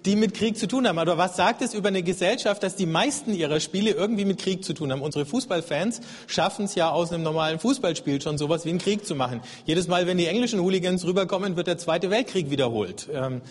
die 0.07 0.17
mit 0.17 0.35
Krieg 0.35 0.57
zu 0.57 0.67
tun 0.67 0.89
haben? 0.89 0.99
Oder 0.99 1.19
was 1.19 1.37
sagt 1.37 1.63
es 1.63 1.75
über 1.75 1.89
eine 1.89 2.03
Gesellschaft, 2.03 2.63
dass 2.63 2.75
die 2.75 2.87
meisten 2.87 3.35
ihrer 3.35 3.61
Spiele 3.61 3.91
irgendwie 3.91 4.25
mit 4.25 4.39
Krieg 4.39 4.65
zu 4.65 4.73
tun 4.73 4.93
haben? 4.93 5.03
Unsere 5.03 5.27
Fußballfans 5.27 6.01
schaffen 6.27 6.65
es 6.65 6.75
ja 6.75 6.91
aus 6.91 7.13
einem 7.13 7.23
normalen 7.23 7.59
Fußballspiel 7.59 8.23
schon 8.23 8.39
sowas 8.39 8.65
wie 8.65 8.71
einen 8.71 8.79
Krieg 8.79 9.05
zu 9.05 9.15
machen. 9.15 9.41
Jedes 9.67 9.89
Mal, 9.89 10.07
wenn 10.07 10.17
die 10.17 10.27
englischen 10.27 10.61
Hooligans 10.61 11.05
rüberkommen, 11.05 11.57
wird 11.57 11.67
der 11.67 11.79
Zweite 11.79 12.11
Weltkrieg 12.11 12.51
wiederholt. 12.51 13.09
Ähm, 13.13 13.43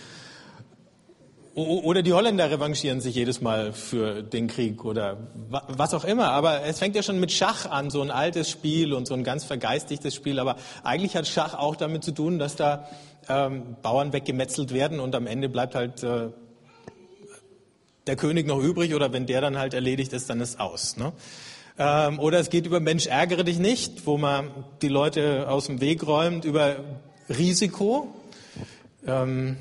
oder 1.55 2.01
die 2.01 2.13
Holländer 2.13 2.50
revanchieren 2.50 3.00
sich 3.00 3.13
jedes 3.13 3.39
Mal 3.39 3.74
für 3.74 4.24
den 4.24 4.48
Krieg 4.48 4.83
oder 4.83 5.17
was 5.50 5.93
auch 5.93 6.03
immer. 6.03 6.31
Aber 6.31 6.63
es 6.63 6.79
fängt 6.79 6.95
ja 6.95 7.03
schon 7.03 7.19
mit 7.19 7.31
Schach 7.31 7.69
an, 7.69 7.91
so 7.91 8.01
ein 8.01 8.10
altes 8.10 8.50
Spiel 8.50 8.93
und 8.93 9.07
so 9.07 9.13
ein 9.13 9.24
ganz 9.24 9.43
vergeistigtes 9.43 10.15
Spiel. 10.15 10.39
Aber 10.39 10.55
eigentlich 10.83 11.15
hat 11.15 11.27
Schach 11.27 11.53
auch 11.53 11.75
damit 11.75 12.03
zu 12.03 12.12
tun, 12.12 12.39
dass 12.39 12.55
da 12.55 12.88
ähm, 13.29 13.75
Bauern 13.83 14.13
weggemetzelt 14.13 14.74
werden 14.74 15.00
und 15.00 15.13
am 15.15 15.27
Ende 15.27 15.48
bleibt 15.48 15.75
halt 15.75 16.01
äh, 16.01 16.29
der 18.07 18.15
König 18.15 18.48
noch 18.48 18.60
übrig 18.60 18.95
oder 18.95 19.13
wenn 19.13 19.27
der 19.27 19.41
dann 19.41 19.57
halt 19.57 19.75
erledigt 19.75 20.12
ist, 20.12 20.29
dann 20.31 20.41
ist 20.41 20.60
aus. 20.60 20.98
Ne? 20.98 21.13
Ähm, 21.77 22.19
oder 22.19 22.39
es 22.39 22.50
geht 22.50 22.65
über 22.65 22.79
Mensch 22.79 23.05
ärgere 23.05 23.43
dich 23.43 23.60
nicht, 23.60 24.07
wo 24.07 24.17
man 24.17 24.50
die 24.81 24.88
Leute 24.89 25.48
aus 25.48 25.67
dem 25.67 25.81
Weg 25.81 26.05
räumt, 26.05 26.45
über 26.45 26.77
Risiko. 27.29 28.13
Ähm, 29.05 29.57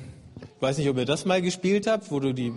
weiß 0.63 0.77
nicht, 0.77 0.89
ob 0.89 0.97
ihr 0.97 1.05
das 1.05 1.25
mal 1.25 1.41
gespielt 1.41 1.85
habt, 1.85 2.09
wo 2.09 2.19
du 2.19 2.33
die, 2.33 2.53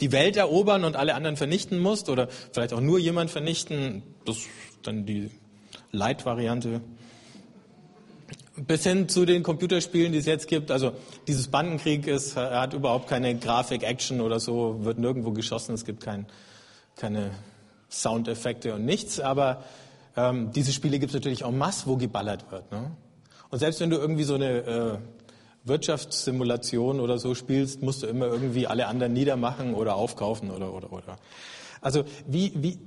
die 0.00 0.12
Welt 0.12 0.36
erobern 0.36 0.84
und 0.84 0.96
alle 0.96 1.14
anderen 1.14 1.36
vernichten 1.36 1.78
musst 1.78 2.08
oder 2.08 2.28
vielleicht 2.52 2.72
auch 2.72 2.80
nur 2.80 2.98
jemand 2.98 3.30
vernichten. 3.30 4.02
Das 4.24 4.38
ist 4.38 4.48
dann 4.84 5.04
die 5.04 5.30
Light-Variante. 5.90 6.80
Bis 8.56 8.84
hin 8.84 9.08
zu 9.08 9.24
den 9.24 9.42
Computerspielen, 9.42 10.12
die 10.12 10.18
es 10.18 10.26
jetzt 10.26 10.46
gibt. 10.46 10.70
Also 10.70 10.92
dieses 11.26 11.48
Bandenkrieg 11.48 12.06
ist, 12.06 12.36
hat 12.36 12.72
überhaupt 12.74 13.08
keine 13.08 13.36
Grafik, 13.36 13.82
Action 13.82 14.20
oder 14.20 14.40
so, 14.40 14.84
wird 14.84 14.98
nirgendwo 14.98 15.32
geschossen, 15.32 15.74
es 15.74 15.84
gibt 15.84 16.02
kein, 16.02 16.26
keine 16.96 17.32
Soundeffekte 17.90 18.74
und 18.74 18.84
nichts. 18.84 19.20
Aber 19.20 19.64
ähm, 20.16 20.52
diese 20.52 20.72
Spiele 20.72 20.98
gibt 20.98 21.10
es 21.10 21.14
natürlich 21.14 21.44
auch 21.44 21.50
mass, 21.50 21.86
wo 21.86 21.96
geballert 21.96 22.50
wird. 22.52 22.70
Ne? 22.70 22.92
Und 23.50 23.58
selbst 23.58 23.80
wenn 23.80 23.90
du 23.90 23.96
irgendwie 23.96 24.24
so 24.24 24.34
eine 24.34 24.58
äh, 24.58 24.98
Wirtschaftssimulation 25.64 27.00
oder 27.00 27.18
so 27.18 27.34
spielst, 27.34 27.82
musst 27.82 28.02
du 28.02 28.06
immer 28.06 28.26
irgendwie 28.26 28.66
alle 28.66 28.86
anderen 28.86 29.12
niedermachen 29.12 29.74
oder 29.74 29.94
aufkaufen 29.94 30.50
oder 30.50 30.72
oder 30.74 30.92
oder. 30.92 31.16
Also 31.80 32.04
wie 32.26 32.52
wie 32.56 32.78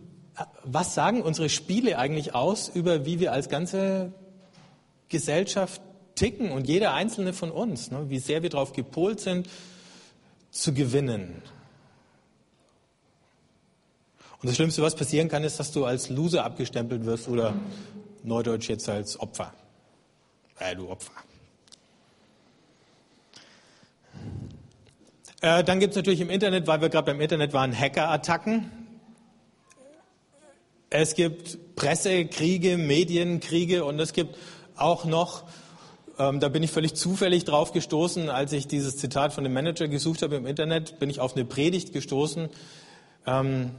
was 0.64 0.94
sagen 0.94 1.22
unsere 1.22 1.50
Spiele 1.50 1.98
eigentlich 1.98 2.36
aus 2.36 2.70
über 2.70 3.06
wie 3.06 3.20
wir 3.20 3.32
als 3.32 3.50
ganze 3.50 4.12
Gesellschaft 5.08 5.82
ticken 6.16 6.52
und 6.52 6.68
jeder 6.68 6.94
einzelne 6.94 7.34
von 7.34 7.52
uns, 7.52 7.92
ne? 7.92 8.10
wie 8.10 8.20
sehr 8.20 8.44
wir 8.44 8.50
darauf 8.50 8.74
gepolt 8.74 9.20
sind 9.20 9.50
zu 10.52 10.74
gewinnen. 10.74 11.42
Und 14.42 14.50
das 14.50 14.56
Schlimmste, 14.56 14.82
was 14.82 14.96
passieren 14.96 15.28
kann, 15.28 15.44
ist, 15.44 15.60
dass 15.60 15.72
du 15.72 15.86
als 15.86 16.10
Loser 16.10 16.46
abgestempelt 16.46 17.06
wirst 17.06 17.28
oder 17.28 17.54
neudeutsch 18.24 18.70
jetzt 18.70 18.88
als 18.90 19.20
Opfer. 19.20 19.54
Äh, 20.60 20.76
du 20.76 20.90
Opfer. 20.90 21.14
Äh, 25.46 25.64
dann 25.64 25.80
gibt 25.80 25.92
es 25.92 25.96
natürlich 25.96 26.22
im 26.22 26.32
Internet, 26.32 26.66
weil 26.66 26.82
wir 26.82 26.90
gerade 26.90 27.06
beim 27.12 27.22
Internet 27.22 27.54
waren, 27.54 27.72
Hackerattacken. 27.72 28.72
Es 30.90 31.14
gibt 31.14 31.76
Pressekriege, 31.76 32.78
Medienkriege 32.78 33.86
und 33.86 34.00
es 34.00 34.14
gibt 34.14 34.38
auch 34.76 35.06
noch, 35.06 35.44
ähm, 36.18 36.40
da 36.40 36.50
bin 36.50 36.64
ich 36.64 36.72
völlig 36.72 36.96
zufällig 36.96 37.46
drauf 37.46 37.74
gestoßen, 37.74 38.32
als 38.32 38.54
ich 38.54 38.66
dieses 38.66 38.98
Zitat 38.98 39.34
von 39.34 39.44
dem 39.44 39.54
Manager 39.54 39.88
gesucht 39.88 40.24
habe 40.24 40.36
im 40.36 40.48
Internet, 40.48 40.98
bin 40.98 41.12
ich 41.12 41.20
auf 41.20 41.36
eine 41.36 41.46
Predigt 41.46 41.94
gestoßen. 41.94 42.50
Ähm, 43.28 43.70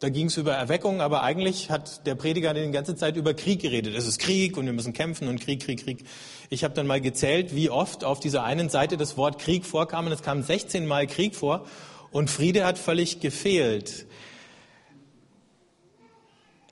da 0.00 0.10
ging 0.10 0.26
es 0.26 0.36
über 0.36 0.52
Erweckung, 0.52 1.00
aber 1.00 1.22
eigentlich 1.22 1.70
hat 1.70 2.06
der 2.06 2.14
Prediger 2.14 2.54
die 2.54 2.70
ganze 2.70 2.94
Zeit 2.94 3.16
über 3.16 3.34
Krieg 3.34 3.60
geredet. 3.60 3.96
Es 3.96 4.06
ist 4.06 4.20
Krieg 4.20 4.56
und 4.56 4.66
wir 4.66 4.72
müssen 4.72 4.92
kämpfen 4.92 5.26
und 5.26 5.40
Krieg, 5.40 5.60
Krieg, 5.60 5.82
Krieg. 5.82 6.04
Ich 6.50 6.62
habe 6.62 6.72
dann 6.74 6.86
mal 6.86 7.00
gezählt, 7.00 7.54
wie 7.54 7.68
oft 7.68 8.04
auf 8.04 8.20
dieser 8.20 8.44
einen 8.44 8.68
Seite 8.68 8.96
das 8.96 9.16
Wort 9.16 9.40
Krieg 9.40 9.66
vorkam 9.66 10.06
und 10.06 10.12
es 10.12 10.22
kam 10.22 10.42
16 10.42 10.86
Mal 10.86 11.08
Krieg 11.08 11.34
vor 11.34 11.66
und 12.12 12.30
Friede 12.30 12.64
hat 12.64 12.78
völlig 12.78 13.18
gefehlt. 13.18 14.06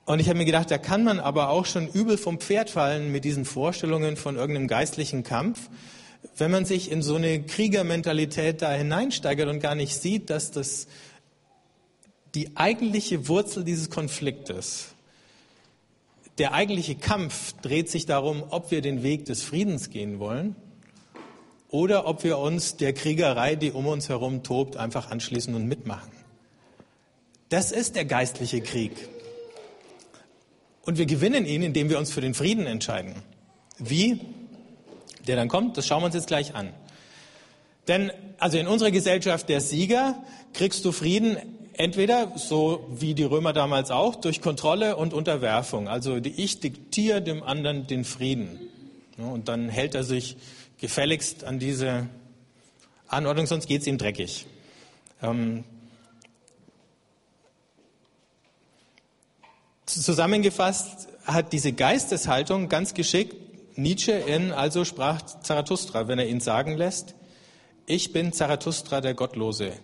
Und 0.05 0.21
ich 0.21 0.29
habe 0.29 0.39
mir 0.39 0.45
gedacht, 0.45 0.71
da 0.71 0.79
kann 0.79 1.03
man 1.03 1.19
aber 1.19 1.49
auch 1.49 1.67
schon 1.67 1.89
übel 1.89 2.17
vom 2.17 2.39
Pferd 2.39 2.71
fallen 2.71 3.11
mit 3.11 3.25
diesen 3.25 3.45
Vorstellungen 3.45 4.17
von 4.17 4.37
irgendeinem 4.37 4.69
geistlichen 4.69 5.25
Kampf, 5.25 5.69
wenn 6.37 6.53
man 6.53 6.65
sich 6.65 6.93
in 6.93 7.03
so 7.03 7.17
eine 7.17 7.43
Kriegermentalität 7.43 8.63
da 8.63 8.71
hineinsteigert 8.71 9.49
und 9.49 9.59
gar 9.59 9.75
nicht 9.75 10.01
sieht, 10.01 10.31
dass 10.31 10.53
das 10.53 10.87
die 12.37 12.55
eigentliche 12.55 13.29
Wurzel 13.29 13.65
dieses 13.65 13.89
Konfliktes, 13.89 14.89
der 16.37 16.53
eigentliche 16.53 16.95
Kampf 16.95 17.55
dreht 17.63 17.91
sich 17.91 18.05
darum, 18.05 18.45
ob 18.51 18.71
wir 18.71 18.83
den 18.83 19.03
Weg 19.03 19.25
des 19.25 19.43
Friedens 19.43 19.89
gehen 19.89 20.19
wollen 20.19 20.55
oder 21.71 22.07
ob 22.07 22.25
wir 22.25 22.37
uns 22.37 22.77
der 22.77 22.93
Kriegerei, 22.93 23.57
die 23.57 23.73
um 23.73 23.87
uns 23.87 24.11
herum 24.11 24.43
tobt, 24.43 24.77
einfach 24.77 25.11
anschließen 25.11 25.55
und 25.55 25.67
mitmachen. 25.67 26.13
Das 27.49 27.73
ist 27.73 27.97
der 27.97 28.05
geistliche 28.05 28.61
Krieg. 28.61 28.93
Und 30.83 30.99
wir 30.99 31.07
gewinnen 31.07 31.47
ihn, 31.47 31.63
indem 31.63 31.89
wir 31.89 31.99
uns 31.99 32.13
für 32.13 32.21
den 32.21 32.35
Frieden 32.35 32.67
entscheiden. 32.67 33.15
Wie 33.79 34.21
der 35.27 35.37
dann 35.37 35.49
kommt, 35.49 35.79
das 35.79 35.87
schauen 35.87 36.03
wir 36.03 36.07
uns 36.07 36.15
jetzt 36.15 36.29
gleich 36.29 36.55
an. 36.55 36.75
Denn 37.89 38.13
also 38.39 38.59
in 38.59 38.67
unserer 38.67 38.91
Gesellschaft 38.91 39.49
der 39.49 39.63
Sieger 39.63 40.23
kriegst 40.53 40.85
du 40.85 40.93
Frieden 40.93 41.39
Entweder, 41.79 42.33
so 42.37 42.87
wie 42.91 43.15
die 43.15 43.25
Römer 43.25 43.53
damals 43.53 43.91
auch, 43.91 44.17
durch 44.17 44.41
Kontrolle 44.41 44.97
und 44.97 45.13
Unterwerfung. 45.13 45.89
Also 45.89 46.17
ich 46.17 46.61
diktiere 46.61 47.21
dem 47.21 47.43
anderen 47.43 47.87
den 47.87 48.05
Frieden. 48.05 48.59
Und 49.19 49.49
dann 49.49 49.69
hält 49.69 49.95
er 49.95 50.03
sich 50.03 50.39
gefälligst 50.79 51.45
an 51.45 51.59
diese 51.59 52.09
Anordnung, 53.09 53.47
sonst 53.47 53.67
geht 53.67 53.83
es 53.83 53.87
ihm 53.87 53.99
dreckig. 53.99 54.47
Ähm, 55.23 55.65
zusammengefasst 59.85 61.09
hat 61.27 61.53
diese 61.53 61.73
Geisteshaltung 61.73 62.71
ganz 62.71 62.95
geschickt 62.95 63.37
Nietzsche 63.77 64.13
in 64.13 64.53
Also 64.53 64.87
sprach 64.87 65.21
Zarathustra, 65.43 66.09
wenn 66.09 66.19
er 66.19 66.27
ihn 66.27 66.41
sagen 66.41 66.75
lässt, 66.79 67.15
ich 67.85 68.15
bin 68.15 68.33
Zarathustra 68.33 69.03
der 69.03 69.13
Gottlose. 69.13 69.75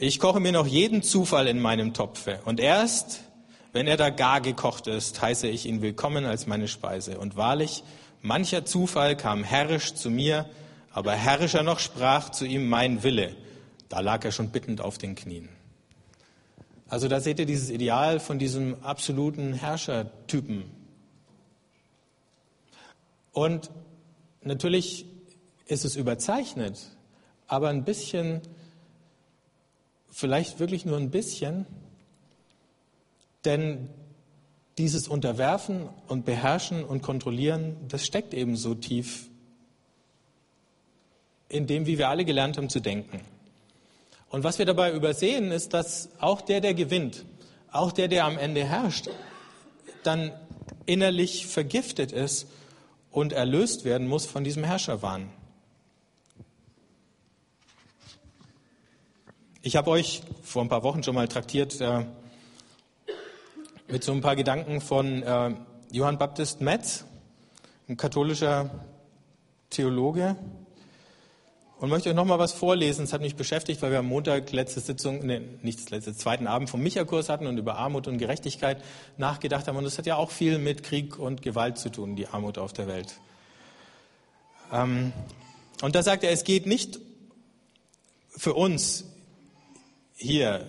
Ich 0.00 0.20
koche 0.20 0.38
mir 0.38 0.52
noch 0.52 0.68
jeden 0.68 1.02
Zufall 1.02 1.48
in 1.48 1.58
meinem 1.58 1.92
Topfe. 1.92 2.38
Und 2.44 2.60
erst, 2.60 3.18
wenn 3.72 3.88
er 3.88 3.96
da 3.96 4.10
gar 4.10 4.40
gekocht 4.40 4.86
ist, 4.86 5.20
heiße 5.20 5.48
ich 5.48 5.66
ihn 5.66 5.82
willkommen 5.82 6.24
als 6.24 6.46
meine 6.46 6.68
Speise. 6.68 7.18
Und 7.18 7.34
wahrlich, 7.34 7.82
mancher 8.22 8.64
Zufall 8.64 9.16
kam 9.16 9.42
herrisch 9.42 9.94
zu 9.94 10.08
mir, 10.08 10.48
aber 10.92 11.14
herrischer 11.14 11.64
noch 11.64 11.80
sprach 11.80 12.28
zu 12.28 12.46
ihm 12.46 12.68
mein 12.68 13.02
Wille. 13.02 13.34
Da 13.88 13.98
lag 13.98 14.24
er 14.24 14.30
schon 14.30 14.50
bittend 14.50 14.80
auf 14.80 14.98
den 14.98 15.16
Knien. 15.16 15.48
Also 16.86 17.08
da 17.08 17.18
seht 17.18 17.40
ihr 17.40 17.46
dieses 17.46 17.68
Ideal 17.68 18.20
von 18.20 18.38
diesem 18.38 18.76
absoluten 18.84 19.52
Herrschertypen. 19.52 20.62
Und 23.32 23.68
natürlich 24.42 25.06
ist 25.66 25.84
es 25.84 25.96
überzeichnet, 25.96 26.78
aber 27.48 27.70
ein 27.70 27.82
bisschen 27.82 28.42
vielleicht 30.18 30.58
wirklich 30.58 30.84
nur 30.84 30.96
ein 30.96 31.10
bisschen, 31.10 31.64
denn 33.44 33.88
dieses 34.76 35.06
Unterwerfen 35.06 35.88
und 36.08 36.24
Beherrschen 36.24 36.82
und 36.84 37.02
Kontrollieren, 37.02 37.76
das 37.86 38.04
steckt 38.04 38.34
eben 38.34 38.56
so 38.56 38.74
tief 38.74 39.28
in 41.48 41.68
dem, 41.68 41.86
wie 41.86 41.98
wir 41.98 42.08
alle 42.08 42.24
gelernt 42.24 42.56
haben 42.56 42.68
zu 42.68 42.80
denken. 42.80 43.20
Und 44.28 44.42
was 44.42 44.58
wir 44.58 44.66
dabei 44.66 44.92
übersehen, 44.92 45.52
ist, 45.52 45.72
dass 45.72 46.08
auch 46.18 46.40
der, 46.40 46.60
der 46.60 46.74
gewinnt, 46.74 47.24
auch 47.70 47.92
der, 47.92 48.08
der 48.08 48.24
am 48.24 48.38
Ende 48.38 48.64
herrscht, 48.64 49.08
dann 50.02 50.32
innerlich 50.84 51.46
vergiftet 51.46 52.10
ist 52.10 52.48
und 53.12 53.32
erlöst 53.32 53.84
werden 53.84 54.08
muss 54.08 54.26
von 54.26 54.42
diesem 54.42 54.64
Herrscherwahn. 54.64 55.30
Ich 59.68 59.76
habe 59.76 59.90
euch 59.90 60.22
vor 60.42 60.62
ein 60.62 60.70
paar 60.70 60.82
Wochen 60.82 61.02
schon 61.02 61.14
mal 61.14 61.28
traktiert 61.28 61.78
äh, 61.82 62.06
mit 63.86 64.02
so 64.02 64.12
ein 64.12 64.22
paar 64.22 64.34
Gedanken 64.34 64.80
von 64.80 65.22
äh, 65.22 65.54
Johann 65.92 66.16
Baptist 66.16 66.62
Metz, 66.62 67.04
ein 67.86 67.98
katholischer 67.98 68.70
Theologe, 69.68 70.36
und 71.80 71.90
möchte 71.90 72.08
euch 72.08 72.14
noch 72.14 72.24
mal 72.24 72.38
was 72.38 72.52
vorlesen. 72.52 73.04
Es 73.04 73.12
hat 73.12 73.20
mich 73.20 73.36
beschäftigt, 73.36 73.82
weil 73.82 73.90
wir 73.90 73.98
am 73.98 74.06
Montag 74.06 74.52
letzte 74.52 74.80
Sitzung, 74.80 75.26
nee, 75.26 75.42
nicht 75.60 75.80
das 75.80 75.90
letzte, 75.90 76.16
zweiten 76.16 76.46
Abend 76.46 76.70
vom 76.70 76.82
Micha-Kurs 76.82 77.28
hatten 77.28 77.46
und 77.46 77.58
über 77.58 77.76
Armut 77.76 78.08
und 78.08 78.16
Gerechtigkeit 78.16 78.82
nachgedacht 79.18 79.68
haben. 79.68 79.76
Und 79.76 79.84
das 79.84 79.98
hat 79.98 80.06
ja 80.06 80.16
auch 80.16 80.30
viel 80.30 80.56
mit 80.56 80.82
Krieg 80.82 81.18
und 81.18 81.42
Gewalt 81.42 81.76
zu 81.76 81.90
tun, 81.90 82.16
die 82.16 82.26
Armut 82.26 82.56
auf 82.56 82.72
der 82.72 82.86
Welt. 82.86 83.20
Ähm, 84.72 85.12
und 85.82 85.94
da 85.94 86.02
sagt 86.02 86.24
er, 86.24 86.30
es 86.30 86.44
geht 86.44 86.64
nicht 86.64 87.00
für 88.30 88.54
uns 88.54 89.04
hier 90.18 90.66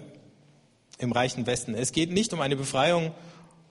im 0.99 1.11
reichen 1.11 1.47
Westen, 1.47 1.73
es 1.73 1.91
geht 1.91 2.11
nicht 2.11 2.33
um 2.33 2.41
eine 2.41 2.55
Befreiung 2.55 3.11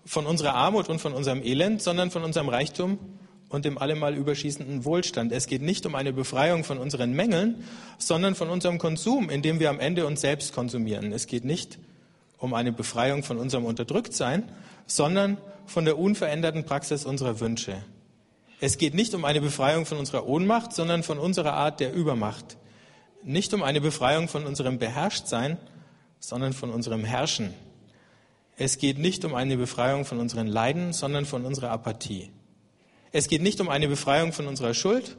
von 0.04 0.26
unserer 0.26 0.54
Armut 0.54 0.88
und 0.88 1.00
von 1.00 1.12
unserem 1.12 1.42
Elend, 1.42 1.82
sondern 1.82 2.10
von 2.10 2.24
unserem 2.24 2.48
Reichtum 2.48 2.98
und 3.48 3.64
dem 3.64 3.78
allemal 3.78 4.14
überschießenden 4.14 4.84
Wohlstand. 4.84 5.32
Es 5.32 5.46
geht 5.46 5.62
nicht 5.62 5.86
um 5.86 5.94
eine 5.94 6.12
Befreiung 6.12 6.64
von 6.64 6.78
unseren 6.78 7.12
Mängeln, 7.12 7.64
sondern 7.98 8.34
von 8.34 8.50
unserem 8.50 8.78
Konsum, 8.78 9.30
indem 9.30 9.60
wir 9.60 9.70
am 9.70 9.80
Ende 9.80 10.06
uns 10.06 10.20
selbst 10.20 10.52
konsumieren. 10.52 11.12
Es 11.12 11.26
geht 11.26 11.44
nicht 11.44 11.78
um 12.38 12.54
eine 12.54 12.72
Befreiung 12.72 13.22
von 13.22 13.38
unserem 13.38 13.64
Unterdrücktsein, 13.64 14.50
sondern 14.86 15.38
von 15.66 15.84
der 15.84 15.98
unveränderten 15.98 16.64
Praxis 16.64 17.04
unserer 17.04 17.40
Wünsche. 17.40 17.76
Es 18.60 18.78
geht 18.78 18.94
nicht 18.94 19.14
um 19.14 19.24
eine 19.24 19.40
Befreiung 19.40 19.86
von 19.86 19.98
unserer 19.98 20.26
Ohnmacht, 20.26 20.72
sondern 20.72 21.02
von 21.02 21.18
unserer 21.18 21.52
Art 21.52 21.80
der 21.80 21.92
Übermacht. 21.92 22.56
Nicht 23.22 23.52
um 23.54 23.62
eine 23.62 23.80
Befreiung 23.80 24.28
von 24.28 24.46
unserem 24.46 24.78
Beherrschtsein, 24.78 25.58
sondern 26.20 26.52
von 26.52 26.70
unserem 26.70 27.04
Herrschen. 27.04 27.54
Es 28.56 28.78
geht 28.78 28.98
nicht 28.98 29.24
um 29.24 29.34
eine 29.34 29.56
Befreiung 29.56 30.04
von 30.04 30.18
unseren 30.18 30.46
Leiden, 30.46 30.92
sondern 30.92 31.26
von 31.26 31.44
unserer 31.44 31.70
Apathie. 31.70 32.30
Es 33.12 33.28
geht 33.28 33.42
nicht 33.42 33.60
um 33.60 33.68
eine 33.68 33.88
Befreiung 33.88 34.32
von 34.32 34.46
unserer 34.46 34.74
Schuld, 34.74 35.16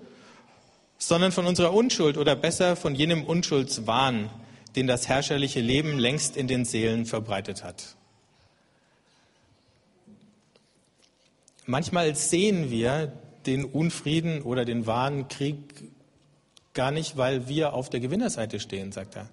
sondern 0.97 1.31
von 1.31 1.45
unserer 1.45 1.73
Unschuld 1.73 2.17
oder 2.17 2.35
besser 2.35 2.75
von 2.75 2.93
jenem 2.93 3.23
Unschuldswahn, 3.23 4.29
den 4.75 4.87
das 4.87 5.07
herrscherliche 5.07 5.61
Leben 5.61 5.97
längst 5.97 6.37
in 6.37 6.47
den 6.47 6.65
Seelen 6.65 7.05
verbreitet 7.05 7.63
hat. 7.63 7.95
Manchmal 11.65 12.15
sehen 12.15 12.69
wir 12.69 13.13
den 13.45 13.63
Unfrieden 13.63 14.41
oder 14.41 14.65
den 14.65 14.85
wahren 14.85 15.27
Krieg 15.27 15.88
gar 16.73 16.91
nicht, 16.91 17.17
weil 17.17 17.47
wir 17.47 17.73
auf 17.73 17.89
der 17.89 17.99
Gewinnerseite 17.99 18.59
stehen, 18.59 18.91
sagt 18.91 19.15
er. 19.15 19.29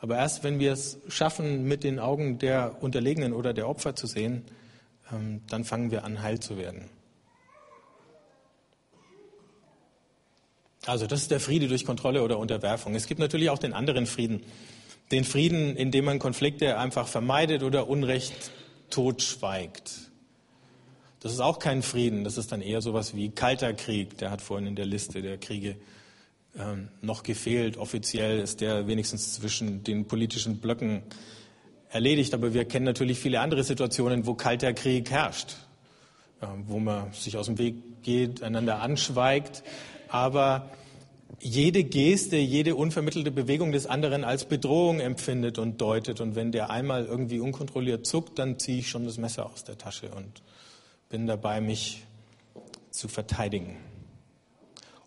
Aber 0.00 0.16
erst 0.16 0.42
wenn 0.42 0.58
wir 0.58 0.72
es 0.72 0.98
schaffen, 1.08 1.64
mit 1.64 1.84
den 1.84 1.98
Augen 1.98 2.38
der 2.38 2.82
Unterlegenen 2.82 3.32
oder 3.32 3.52
der 3.52 3.68
Opfer 3.68 3.94
zu 3.94 4.06
sehen, 4.06 4.44
ähm, 5.12 5.42
dann 5.48 5.64
fangen 5.64 5.90
wir 5.90 6.04
an, 6.04 6.22
heil 6.22 6.40
zu 6.40 6.58
werden. 6.58 6.90
Also 10.86 11.06
das 11.06 11.22
ist 11.22 11.30
der 11.30 11.38
Friede 11.38 11.68
durch 11.68 11.84
Kontrolle 11.84 12.22
oder 12.22 12.38
Unterwerfung. 12.38 12.96
Es 12.96 13.06
gibt 13.06 13.20
natürlich 13.20 13.50
auch 13.50 13.58
den 13.58 13.72
anderen 13.72 14.06
Frieden. 14.06 14.42
Den 15.12 15.24
Frieden, 15.24 15.76
in 15.76 15.92
dem 15.92 16.04
man 16.04 16.18
Konflikte 16.18 16.78
einfach 16.78 17.06
vermeidet 17.06 17.62
oder 17.62 17.88
Unrecht 17.88 18.50
totschweigt. 18.90 20.10
Das 21.20 21.32
ist 21.32 21.40
auch 21.40 21.60
kein 21.60 21.82
Frieden. 21.82 22.24
Das 22.24 22.36
ist 22.36 22.50
dann 22.50 22.62
eher 22.62 22.82
sowas 22.82 23.14
wie 23.14 23.30
kalter 23.30 23.74
Krieg. 23.74 24.18
Der 24.18 24.32
hat 24.32 24.42
vorhin 24.42 24.66
in 24.66 24.74
der 24.74 24.86
Liste 24.86 25.22
der 25.22 25.38
Kriege 25.38 25.76
ähm, 26.58 26.88
noch 27.00 27.22
gefehlt. 27.22 27.76
Offiziell 27.76 28.38
ist 28.40 28.60
der 28.60 28.86
wenigstens 28.86 29.34
zwischen 29.34 29.84
den 29.84 30.06
politischen 30.06 30.58
Blöcken 30.58 31.02
erledigt. 31.90 32.34
Aber 32.34 32.54
wir 32.54 32.64
kennen 32.64 32.84
natürlich 32.84 33.18
viele 33.18 33.40
andere 33.40 33.64
Situationen, 33.64 34.26
wo 34.26 34.34
kalter 34.34 34.72
Krieg 34.72 35.10
herrscht. 35.10 35.56
Äh, 36.40 36.46
wo 36.66 36.78
man 36.78 37.12
sich 37.12 37.36
aus 37.36 37.46
dem 37.46 37.58
Weg 37.58 38.02
geht, 38.02 38.42
einander 38.42 38.80
anschweigt 38.80 39.62
aber 40.12 40.70
jede 41.40 41.82
Geste, 41.82 42.36
jede 42.36 42.76
unvermittelte 42.76 43.30
Bewegung 43.30 43.72
des 43.72 43.86
anderen 43.86 44.24
als 44.24 44.44
Bedrohung 44.44 45.00
empfindet 45.00 45.58
und 45.58 45.80
deutet. 45.80 46.20
Und 46.20 46.36
wenn 46.36 46.52
der 46.52 46.70
einmal 46.70 47.06
irgendwie 47.06 47.40
unkontrolliert 47.40 48.06
zuckt, 48.06 48.38
dann 48.38 48.58
ziehe 48.58 48.78
ich 48.78 48.90
schon 48.90 49.06
das 49.06 49.16
Messer 49.16 49.46
aus 49.46 49.64
der 49.64 49.78
Tasche 49.78 50.10
und 50.10 50.42
bin 51.08 51.26
dabei, 51.26 51.60
mich 51.60 52.04
zu 52.90 53.08
verteidigen. 53.08 53.76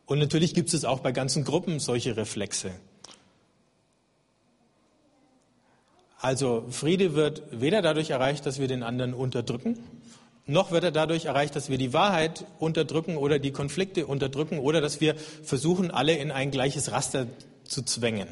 Und 0.05 0.19
natürlich 0.19 0.53
gibt 0.53 0.73
es 0.73 0.85
auch 0.85 0.99
bei 0.99 1.11
ganzen 1.11 1.43
Gruppen 1.43 1.79
solche 1.79 2.15
Reflexe. 2.15 2.71
Also 6.19 6.65
Friede 6.69 7.15
wird 7.15 7.43
weder 7.51 7.81
dadurch 7.81 8.09
erreicht, 8.09 8.45
dass 8.45 8.59
wir 8.59 8.67
den 8.67 8.83
anderen 8.83 9.13
unterdrücken, 9.13 9.77
noch 10.47 10.71
wird 10.71 10.83
er 10.83 10.91
dadurch 10.91 11.25
erreicht, 11.25 11.55
dass 11.55 11.69
wir 11.69 11.79
die 11.79 11.93
Wahrheit 11.93 12.45
unterdrücken 12.59 13.17
oder 13.17 13.39
die 13.39 13.51
Konflikte 13.51 14.05
unterdrücken 14.05 14.59
oder 14.59 14.79
dass 14.79 15.01
wir 15.01 15.15
versuchen, 15.15 15.89
alle 15.89 16.15
in 16.15 16.31
ein 16.31 16.51
gleiches 16.51 16.91
Raster 16.91 17.27
zu 17.63 17.81
zwängen. 17.81 18.27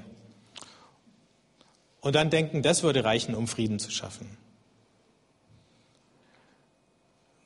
Und 2.02 2.16
dann 2.16 2.30
denken, 2.30 2.62
das 2.62 2.84
würde 2.84 3.04
reichen, 3.04 3.34
um 3.34 3.48
Frieden 3.48 3.80
zu 3.80 3.90
schaffen. 3.90 4.38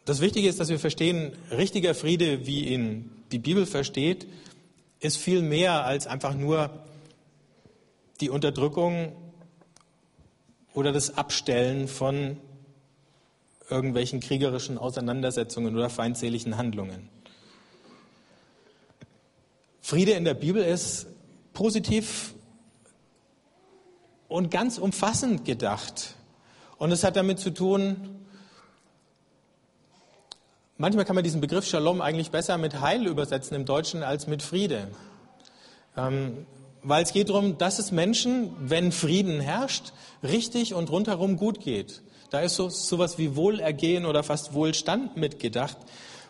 Das 0.03 0.19
Wichtige 0.19 0.49
ist, 0.49 0.59
dass 0.59 0.69
wir 0.69 0.79
verstehen, 0.79 1.33
richtiger 1.51 1.93
Friede, 1.93 2.45
wie 2.45 2.67
ihn 2.67 3.16
die 3.31 3.39
Bibel 3.39 3.65
versteht, 3.65 4.27
ist 4.99 5.17
viel 5.17 5.41
mehr 5.41 5.85
als 5.85 6.07
einfach 6.07 6.33
nur 6.33 6.69
die 8.19 8.29
Unterdrückung 8.29 9.15
oder 10.73 10.91
das 10.91 11.17
Abstellen 11.17 11.87
von 11.87 12.37
irgendwelchen 13.69 14.19
kriegerischen 14.19 14.77
Auseinandersetzungen 14.77 15.75
oder 15.75 15.89
feindseligen 15.89 16.57
Handlungen. 16.57 17.09
Friede 19.81 20.11
in 20.13 20.25
der 20.25 20.33
Bibel 20.33 20.63
ist 20.63 21.07
positiv 21.53 22.33
und 24.27 24.51
ganz 24.51 24.77
umfassend 24.77 25.45
gedacht. 25.45 26.15
Und 26.77 26.91
es 26.91 27.03
hat 27.03 27.15
damit 27.15 27.39
zu 27.39 27.51
tun, 27.51 28.26
manchmal 30.77 31.05
kann 31.05 31.15
man 31.15 31.23
diesen 31.23 31.41
Begriff 31.41 31.65
Shalom 31.65 32.01
eigentlich 32.01 32.31
besser 32.31 32.57
mit 32.57 32.81
Heil 32.81 33.07
übersetzen 33.07 33.55
im 33.55 33.65
Deutschen 33.65 34.03
als 34.03 34.27
mit 34.27 34.41
Friede. 34.41 34.87
Ähm, 35.95 36.45
weil 36.83 37.03
es 37.03 37.11
geht 37.11 37.29
darum, 37.29 37.57
dass 37.57 37.79
es 37.79 37.91
Menschen, 37.91 38.51
wenn 38.59 38.91
Frieden 38.91 39.39
herrscht, 39.39 39.93
richtig 40.23 40.73
und 40.73 40.89
rundherum 40.89 41.37
gut 41.37 41.59
geht. 41.59 42.01
Da 42.29 42.39
ist 42.39 42.55
so 42.55 42.69
sowas 42.69 43.17
wie 43.17 43.35
Wohlergehen 43.35 44.05
oder 44.05 44.23
fast 44.23 44.53
Wohlstand 44.53 45.17
mitgedacht. 45.17 45.77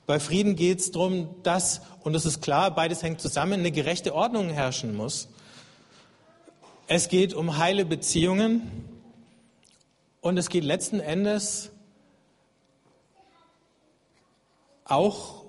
Bei 0.06 0.20
Frieden 0.20 0.56
geht 0.56 0.80
es 0.80 0.92
darum, 0.92 1.30
dass, 1.44 1.82
und 2.02 2.16
es 2.16 2.26
ist 2.26 2.42
klar, 2.42 2.74
beides 2.74 3.04
hängt 3.04 3.20
zusammen, 3.20 3.60
eine 3.60 3.72
gerechte 3.72 4.16
Ordnung 4.16 4.50
herrschen 4.50 4.96
muss. 4.96 5.28
Es 6.88 7.10
geht 7.10 7.34
um 7.34 7.58
heile 7.58 7.84
Beziehungen 7.84 8.72
und 10.22 10.38
es 10.38 10.50
geht 10.50 10.64
letzten 10.64 11.02
Endes 11.02 11.72
auch 14.88 15.46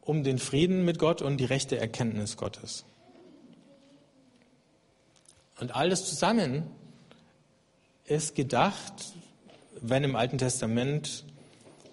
um 0.00 0.24
den 0.24 0.38
Frieden 0.38 0.84
mit 0.84 0.98
Gott 0.98 1.22
und 1.22 1.38
die 1.38 1.44
rechte 1.44 1.78
Erkenntnis 1.78 2.36
Gottes. 2.36 2.84
Und 5.60 5.74
alles 5.74 6.06
zusammen 6.06 6.64
ist 8.06 8.34
gedacht 8.34 9.12
wenn 9.80 10.04
im 10.04 10.16
Alten 10.16 10.38
Testament 10.38 11.24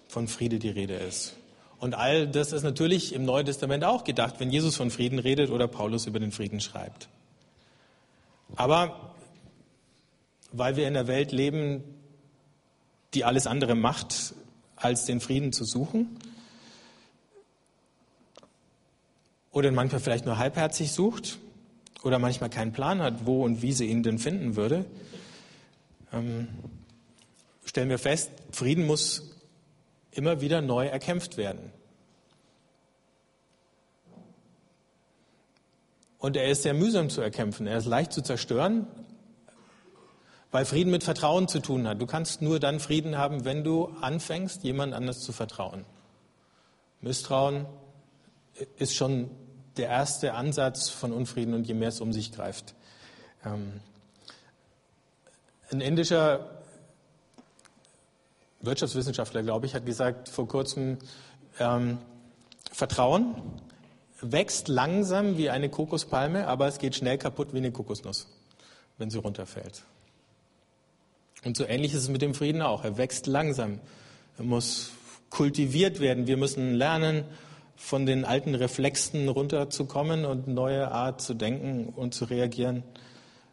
von 0.08 0.28
Friede 0.28 0.58
die 0.58 0.70
Rede 0.70 0.94
ist. 0.94 1.36
Und 1.78 1.94
all 1.94 2.26
das 2.26 2.52
ist 2.52 2.62
natürlich 2.62 3.14
im 3.14 3.24
Neuen 3.24 3.46
Testament 3.46 3.84
auch 3.84 4.04
gedacht, 4.04 4.36
wenn 4.38 4.50
Jesus 4.50 4.76
von 4.76 4.90
Frieden 4.90 5.18
redet 5.18 5.50
oder 5.50 5.68
Paulus 5.68 6.06
über 6.06 6.18
den 6.18 6.32
Frieden 6.32 6.60
schreibt. 6.60 7.08
Aber 8.56 9.14
weil 10.50 10.76
wir 10.76 10.88
in 10.88 10.96
einer 10.96 11.06
Welt 11.06 11.30
leben, 11.32 11.84
die 13.14 13.24
alles 13.24 13.46
andere 13.46 13.74
macht, 13.74 14.34
als 14.76 15.04
den 15.04 15.20
Frieden 15.20 15.52
zu 15.52 15.64
suchen, 15.64 16.18
oder 19.50 19.70
manchmal 19.72 20.00
vielleicht 20.00 20.26
nur 20.26 20.38
halbherzig 20.38 20.92
sucht, 20.92 21.38
oder 22.02 22.18
manchmal 22.18 22.50
keinen 22.50 22.72
Plan 22.72 23.02
hat, 23.02 23.26
wo 23.26 23.44
und 23.44 23.62
wie 23.62 23.72
sie 23.72 23.86
ihn 23.86 24.02
denn 24.02 24.18
finden 24.18 24.56
würde, 24.56 24.84
ähm, 26.12 26.48
stellen 27.64 27.88
wir 27.88 27.98
fest, 27.98 28.30
Frieden 28.50 28.86
muss 28.86 29.36
immer 30.10 30.40
wieder 30.40 30.60
neu 30.60 30.86
erkämpft 30.86 31.36
werden. 31.36 31.72
Und 36.18 36.36
er 36.36 36.48
ist 36.48 36.62
sehr 36.62 36.74
mühsam 36.74 37.10
zu 37.10 37.20
erkämpfen. 37.20 37.66
Er 37.66 37.78
ist 37.78 37.86
leicht 37.86 38.12
zu 38.12 38.22
zerstören, 38.22 38.88
weil 40.50 40.64
Frieden 40.64 40.90
mit 40.90 41.04
Vertrauen 41.04 41.46
zu 41.46 41.60
tun 41.60 41.86
hat. 41.86 42.00
Du 42.00 42.06
kannst 42.06 42.42
nur 42.42 42.58
dann 42.58 42.80
Frieden 42.80 43.18
haben, 43.18 43.44
wenn 43.44 43.62
du 43.62 43.86
anfängst, 44.00 44.64
jemand 44.64 44.94
anders 44.94 45.20
zu 45.20 45.32
vertrauen. 45.32 45.84
Misstrauen 47.00 47.66
ist 48.78 48.94
schon 48.94 49.30
der 49.76 49.88
erste 49.88 50.34
Ansatz 50.34 50.88
von 50.88 51.12
Unfrieden 51.12 51.54
und 51.54 51.66
je 51.66 51.74
mehr 51.74 51.88
es 51.88 52.00
um 52.00 52.12
sich 52.12 52.32
greift. 52.32 52.74
Ähm, 53.44 53.80
ein 55.70 55.80
indischer 55.80 56.62
Wirtschaftswissenschaftler, 58.60 59.42
glaube 59.42 59.66
ich, 59.66 59.74
hat 59.74 59.86
gesagt 59.86 60.28
vor 60.28 60.48
kurzem, 60.48 60.98
ähm, 61.58 61.98
Vertrauen 62.72 63.34
wächst 64.20 64.68
langsam 64.68 65.36
wie 65.36 65.48
eine 65.50 65.68
Kokospalme, 65.68 66.48
aber 66.48 66.66
es 66.66 66.78
geht 66.78 66.96
schnell 66.96 67.18
kaputt 67.18 67.52
wie 67.52 67.58
eine 67.58 67.70
Kokosnuss, 67.70 68.26
wenn 68.98 69.10
sie 69.10 69.18
runterfällt. 69.18 69.84
Und 71.44 71.56
so 71.56 71.64
ähnlich 71.64 71.94
ist 71.94 72.02
es 72.02 72.08
mit 72.08 72.20
dem 72.20 72.34
Frieden 72.34 72.62
auch. 72.62 72.82
Er 72.82 72.98
wächst 72.98 73.28
langsam. 73.28 73.78
Er 74.38 74.44
muss 74.44 74.90
kultiviert 75.30 76.00
werden. 76.00 76.26
Wir 76.26 76.36
müssen 76.36 76.74
lernen, 76.74 77.24
von 77.78 78.04
den 78.04 78.24
alten 78.24 78.56
Reflexen 78.56 79.28
runterzukommen 79.28 80.24
und 80.24 80.48
neue 80.48 80.90
Art 80.90 81.22
zu 81.22 81.32
denken 81.32 81.92
und 81.94 82.12
zu 82.12 82.24
reagieren 82.24 82.82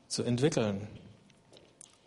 zu 0.08 0.24
entwickeln. 0.24 0.88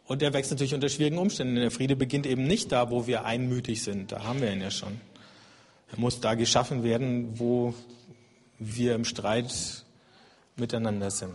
Und 0.05 0.23
er 0.23 0.33
wächst 0.33 0.51
natürlich 0.51 0.75
unter 0.75 0.89
schwierigen 0.89 1.19
Umständen. 1.19 1.55
Der 1.57 1.71
Friede 1.71 1.95
beginnt 1.95 2.27
eben 2.27 2.45
nicht 2.45 2.73
da, 2.73 2.91
wo 2.91 3.07
wir 3.07 3.25
einmütig 3.25 3.83
sind. 3.83 4.11
Da 4.11 4.25
haben 4.25 4.41
wir 4.41 4.53
ihn 4.53 4.61
ja 4.61 4.71
schon. 4.71 5.01
Er 5.93 5.99
muss 5.99 6.21
da 6.21 6.35
geschaffen 6.35 6.83
werden, 6.83 7.39
wo 7.39 7.73
wir 8.59 8.95
im 8.95 9.05
Streit 9.05 9.85
miteinander 10.57 11.11
sind. 11.11 11.35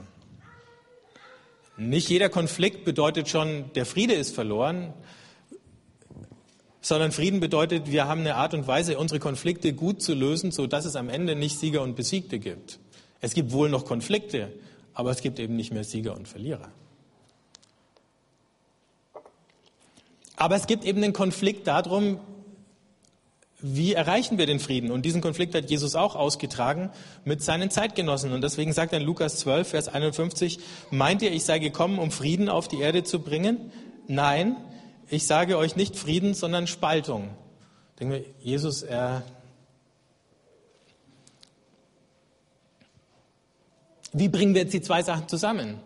Nicht 1.78 2.10
jeder 2.10 2.30
Konflikt 2.30 2.84
bedeutet 2.84 3.30
schon, 3.30 3.72
der 3.74 3.86
Friede 3.86 4.14
ist 4.14 4.36
verloren, 4.36 4.94
sondern 6.84 7.14
Frieden 7.14 7.40
bedeutet, 7.40 7.90
wir 7.90 8.08
haben 8.08 8.20
eine 8.20 8.36
Art 8.36 8.54
und 8.54 8.68
Weise, 8.68 9.00
unsere 9.00 9.20
Konflikte 9.20 9.74
gut 9.74 10.02
zu 10.02 10.14
lösen, 10.14 10.52
sodass 10.52 10.84
es 10.84 10.98
am 10.98 11.10
Ende 11.10 11.34
nicht 11.34 11.58
Sieger 11.58 11.82
und 11.82 11.96
Besiegte 11.96 12.40
gibt. 12.40 12.78
Es 13.22 13.34
gibt 13.34 13.54
wohl 13.54 13.70
noch 13.70 13.86
Konflikte, 13.86 14.52
aber 14.94 15.10
es 15.10 15.22
gibt 15.22 15.40
eben 15.40 15.56
nicht 15.56 15.74
mehr 15.74 15.86
Sieger 15.86 16.14
und 16.16 16.28
Verlierer. 16.28 16.70
Aber 20.36 20.58
es 20.58 20.68
gibt 20.68 20.84
eben 20.84 21.02
den 21.02 21.14
Konflikt 21.14 21.68
darum, 21.68 22.20
wie 23.62 23.94
erreichen 23.94 24.38
wir 24.38 24.46
den 24.46 24.60
Frieden? 24.60 24.92
Und 24.92 25.06
diesen 25.06 25.22
Konflikt 25.22 25.56
hat 25.56 25.70
Jesus 25.70 25.96
auch 25.96 26.18
ausgetragen 26.18 26.90
mit 27.24 27.42
seinen 27.42 27.72
Zeitgenossen. 27.72 28.34
Und 28.34 28.42
deswegen 28.42 28.74
sagt 28.74 28.92
er 28.92 29.00
in 29.00 29.06
Lukas 29.06 29.38
12, 29.38 29.70
Vers 29.70 29.88
51, 29.88 30.60
meint 30.92 31.22
ihr, 31.22 31.32
ich 31.32 31.46
sei 31.46 31.60
gekommen, 31.60 31.98
um 31.98 32.12
Frieden 32.12 32.50
auf 32.50 32.68
die 32.68 32.82
Erde 32.82 33.06
zu 33.06 33.20
bringen? 33.20 33.72
Nein, 34.08 34.58
ich 35.10 35.26
sage 35.28 35.58
euch 35.58 35.76
nicht 35.76 35.96
Frieden, 35.96 36.34
sondern 36.34 36.68
Spaltung. 36.68 37.30
Denken 38.00 38.14
wir, 38.14 38.26
Jesus, 38.40 38.84
er 38.84 39.24
wie 44.12 44.30
bringen 44.30 44.54
wir 44.54 44.62
jetzt 44.62 44.74
die 44.74 44.82
zwei 44.82 45.02
Sachen 45.02 45.28
zusammen? 45.28 45.80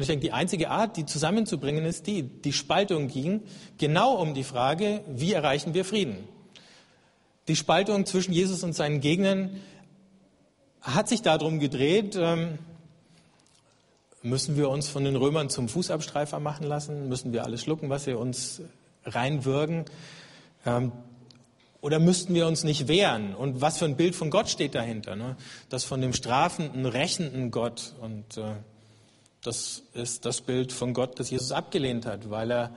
Und 0.00 0.04
ich 0.04 0.06
denke, 0.06 0.22
die 0.22 0.32
einzige 0.32 0.70
Art, 0.70 0.96
die 0.96 1.04
zusammenzubringen, 1.04 1.84
ist 1.84 2.06
die. 2.06 2.22
Die 2.22 2.52
Spaltung 2.52 3.08
ging 3.08 3.42
genau 3.78 4.14
um 4.14 4.34
die 4.34 4.44
Frage, 4.44 5.02
wie 5.08 5.32
erreichen 5.32 5.74
wir 5.74 5.84
Frieden? 5.84 6.16
Die 7.48 7.56
Spaltung 7.56 8.06
zwischen 8.06 8.32
Jesus 8.32 8.62
und 8.62 8.74
seinen 8.74 9.00
Gegnern 9.00 9.60
hat 10.80 11.08
sich 11.08 11.22
darum 11.22 11.58
gedreht, 11.58 12.16
ähm, 12.18 12.58
müssen 14.22 14.56
wir 14.56 14.68
uns 14.68 14.88
von 14.88 15.04
den 15.04 15.16
Römern 15.16 15.48
zum 15.48 15.68
Fußabstreifer 15.68 16.40
machen 16.40 16.66
lassen? 16.66 17.08
Müssen 17.08 17.32
wir 17.32 17.44
alles 17.44 17.62
schlucken, 17.62 17.90
was 17.90 18.04
sie 18.04 18.14
uns 18.14 18.62
reinwürgen? 19.04 19.84
Ähm, 20.66 20.92
oder 21.80 21.98
müssten 21.98 22.34
wir 22.34 22.46
uns 22.46 22.62
nicht 22.62 22.88
wehren? 22.88 23.34
Und 23.34 23.62
was 23.62 23.78
für 23.78 23.86
ein 23.86 23.96
Bild 23.96 24.14
von 24.14 24.30
Gott 24.30 24.50
steht 24.50 24.74
dahinter? 24.74 25.16
Ne? 25.16 25.36
Das 25.70 25.84
von 25.84 26.00
dem 26.00 26.12
strafenden, 26.12 26.84
rächenden 26.84 27.50
Gott. 27.50 27.94
Und 28.00 28.36
äh, 28.36 28.52
das 29.42 29.82
ist 29.94 30.26
das 30.26 30.42
Bild 30.42 30.72
von 30.72 30.92
Gott, 30.92 31.18
das 31.18 31.30
Jesus 31.30 31.52
abgelehnt 31.52 32.04
hat, 32.04 32.28
weil 32.28 32.50
er 32.50 32.70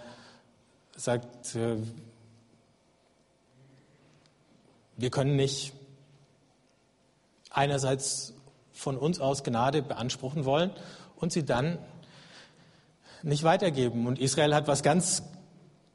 sagt, 0.96 1.56
äh, 1.56 1.76
wir 4.96 5.10
können 5.10 5.36
nicht 5.36 5.74
einerseits 7.50 8.34
von 8.72 8.98
uns 8.98 9.20
aus 9.20 9.44
Gnade 9.44 9.82
beanspruchen 9.82 10.46
wollen 10.46 10.72
und 11.24 11.32
sie 11.32 11.44
dann 11.44 11.80
nicht 13.24 13.44
weitergeben. 13.44 14.06
Und 14.06 14.20
Israel 14.20 14.54
hat 14.54 14.68
was 14.68 14.84
ganz 14.84 15.24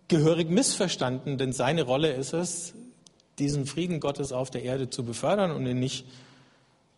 gehörig 0.09 0.49
missverstanden, 0.49 1.37
denn 1.37 1.53
seine 1.53 1.83
Rolle 1.83 2.13
ist 2.13 2.33
es, 2.33 2.75
diesen 3.39 3.67
Frieden 3.67 4.01
Gottes 4.01 4.33
auf 4.33 4.51
der 4.51 4.65
Erde 4.65 4.91
zu 4.91 5.05
befördern 5.05 5.53
und 5.53 5.67
ihn 5.67 5.79
nicht 5.79 6.07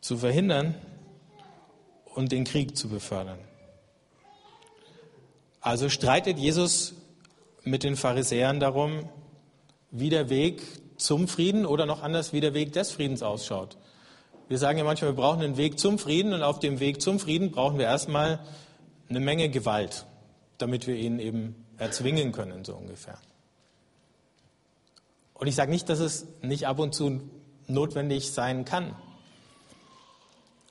zu 0.01 0.17
verhindern 0.17 0.77
und 2.15 2.33
den 2.33 2.45
Krieg 2.45 2.77
zu 2.77 2.89
befördern. 2.89 3.39
Also 5.61 5.89
streitet 5.89 6.39
Jesus 6.39 6.95
mit 7.65 7.83
den 7.83 7.97
Pharisäern 7.97 8.61
darum, 8.61 9.09
wie 9.91 10.09
der 10.09 10.31
Weg 10.31 10.63
zum 10.97 11.27
Frieden 11.29 11.67
oder 11.67 11.85
noch 11.85 12.03
anders, 12.03 12.33
wie 12.33 12.41
der 12.41 12.55
Weg 12.55 12.73
des 12.73 12.93
Friedens 12.93 13.23
ausschaut. 13.23 13.77
Wir 14.51 14.59
sagen 14.59 14.79
ja 14.79 14.85
manchmal, 14.85 15.13
wir 15.13 15.17
brauchen 15.17 15.43
einen 15.43 15.57
Weg 15.57 15.79
zum 15.79 15.97
Frieden 15.97 16.33
und 16.33 16.43
auf 16.43 16.59
dem 16.59 16.81
Weg 16.81 17.01
zum 17.01 17.21
Frieden 17.21 17.53
brauchen 17.53 17.79
wir 17.79 17.87
erstmal 17.87 18.41
eine 19.09 19.21
Menge 19.21 19.49
Gewalt, 19.49 20.07
damit 20.59 20.89
wir 20.89 20.97
ihn 20.97 21.21
eben 21.21 21.55
erzwingen 21.79 22.33
können, 22.33 22.65
so 22.65 22.75
ungefähr. 22.75 23.17
Und 25.35 25.47
ich 25.47 25.55
sage 25.55 25.71
nicht, 25.71 25.89
dass 25.89 26.01
es 26.01 26.27
nicht 26.43 26.67
ab 26.67 26.81
und 26.81 26.97
zu 26.97 27.21
notwendig 27.69 28.33
sein 28.33 28.65
kann. 28.65 28.97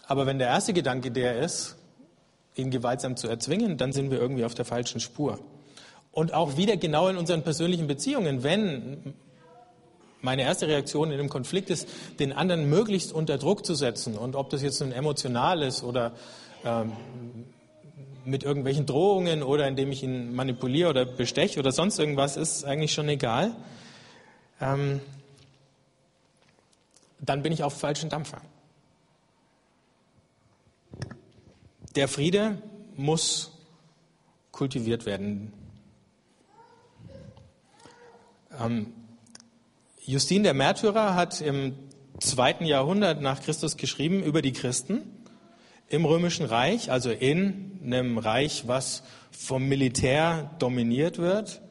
Aber 0.08 0.26
wenn 0.26 0.40
der 0.40 0.50
erste 0.50 0.74
Gedanke 0.74 1.10
der 1.10 1.40
ist, 1.40 1.78
ihn 2.56 2.72
gewaltsam 2.72 3.16
zu 3.16 3.30
erzwingen, 3.30 3.78
dann 3.78 3.94
sind 3.94 4.12
wir 4.12 4.20
irgendwie 4.20 4.44
auf 4.44 4.56
der 4.56 4.66
falschen 4.66 5.00
Spur. 5.00 5.40
Und 6.12 6.34
auch 6.34 6.58
wieder 6.58 6.76
genau 6.76 7.08
in 7.08 7.16
unseren 7.16 7.44
persönlichen 7.44 7.88
Beziehungen, 7.88 8.44
wenn 8.44 9.14
meine 10.22 10.44
erste 10.44 10.68
Reaktion 10.68 11.12
in 11.12 11.20
einem 11.20 11.30
Konflikt 11.30 11.70
ist, 11.70 11.88
den 12.20 12.34
anderen 12.34 12.70
möglichst 12.70 13.14
unter 13.14 13.38
Druck 13.38 13.66
zu 13.66 13.76
setzen. 13.76 14.18
Und 14.18 14.36
ob 14.36 14.50
das 14.50 14.62
jetzt 14.62 14.80
nun 14.82 14.92
emotional 14.92 15.62
ist 15.62 15.84
oder 15.84 16.14
ähm, 16.66 16.94
mit 18.26 18.44
irgendwelchen 18.44 18.86
Drohungen 18.86 19.44
oder 19.44 19.68
indem 19.68 19.92
ich 19.92 20.04
ihn 20.04 20.36
manipuliere 20.36 20.90
oder 20.90 21.06
besteche 21.06 21.60
oder 21.60 21.72
sonst 21.72 22.00
irgendwas, 22.00 22.38
ist 22.38 22.66
eigentlich 22.66 22.94
schon 22.94 23.08
egal. 23.10 23.56
Ähm, 24.62 25.00
dann 27.20 27.42
bin 27.42 27.52
ich 27.52 27.64
auf 27.64 27.78
falschen 27.78 28.10
Dampfer. 28.10 28.42
Der 31.96 32.08
Friede 32.08 32.62
muss 32.96 33.52
kultiviert 34.52 35.06
werden. 35.06 35.54
Ähm, 38.60 38.94
Justin 40.10 40.42
der 40.42 40.56
Märtyrer 40.56 41.14
hat 41.14 41.40
im 41.40 41.76
zweiten 42.20 42.66
Jahrhundert 42.66 43.22
nach 43.22 43.44
Christus 43.44 43.78
geschrieben 43.78 44.24
über 44.24 44.42
die 44.42 44.54
Christen 44.54 45.04
im 45.88 46.04
Römischen 46.04 46.48
Reich, 46.48 46.92
also 46.92 47.12
in 47.12 47.80
einem 47.84 48.18
Reich, 48.18 48.64
was 48.66 49.04
vom 49.30 49.68
Militär 49.68 50.50
dominiert 50.58 51.20
wird. 51.20 51.62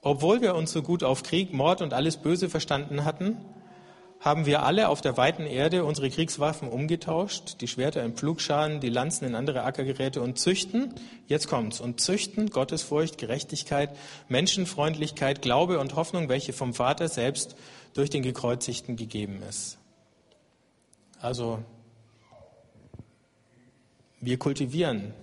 Obwohl 0.00 0.40
wir 0.40 0.54
uns 0.54 0.72
so 0.72 0.80
gut 0.80 1.04
auf 1.04 1.22
Krieg, 1.22 1.52
Mord 1.52 1.82
und 1.82 1.92
alles 1.92 2.16
Böse 2.16 2.48
verstanden 2.48 3.04
hatten, 3.04 3.36
haben 4.20 4.46
wir 4.46 4.64
alle 4.64 4.88
auf 4.88 5.00
der 5.00 5.16
weiten 5.16 5.46
Erde 5.46 5.84
unsere 5.84 6.10
Kriegswaffen 6.10 6.68
umgetauscht, 6.68 7.60
die 7.60 7.68
Schwerter 7.68 8.04
in 8.04 8.14
Pflugscharen, 8.14 8.80
die 8.80 8.88
Lanzen 8.88 9.24
in 9.24 9.34
andere 9.34 9.62
Ackergeräte 9.62 10.20
und 10.20 10.38
züchten, 10.38 10.94
jetzt 11.28 11.46
kommt's, 11.46 11.80
und 11.80 12.00
züchten 12.00 12.50
Gottesfurcht, 12.50 13.18
Gerechtigkeit, 13.18 13.90
Menschenfreundlichkeit, 14.28 15.40
Glaube 15.40 15.78
und 15.78 15.94
Hoffnung, 15.94 16.28
welche 16.28 16.52
vom 16.52 16.74
Vater 16.74 17.08
selbst 17.08 17.54
durch 17.94 18.10
den 18.10 18.22
Gekreuzigten 18.22 18.96
gegeben 18.96 19.40
ist. 19.48 19.78
Also, 21.20 21.62
wir 24.20 24.38
kultivieren 24.38 25.14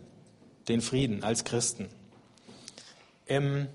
den 0.70 0.82
Frieden 0.82 1.24
als 1.24 1.44
Christen. 1.44 1.90
Im 3.26 3.68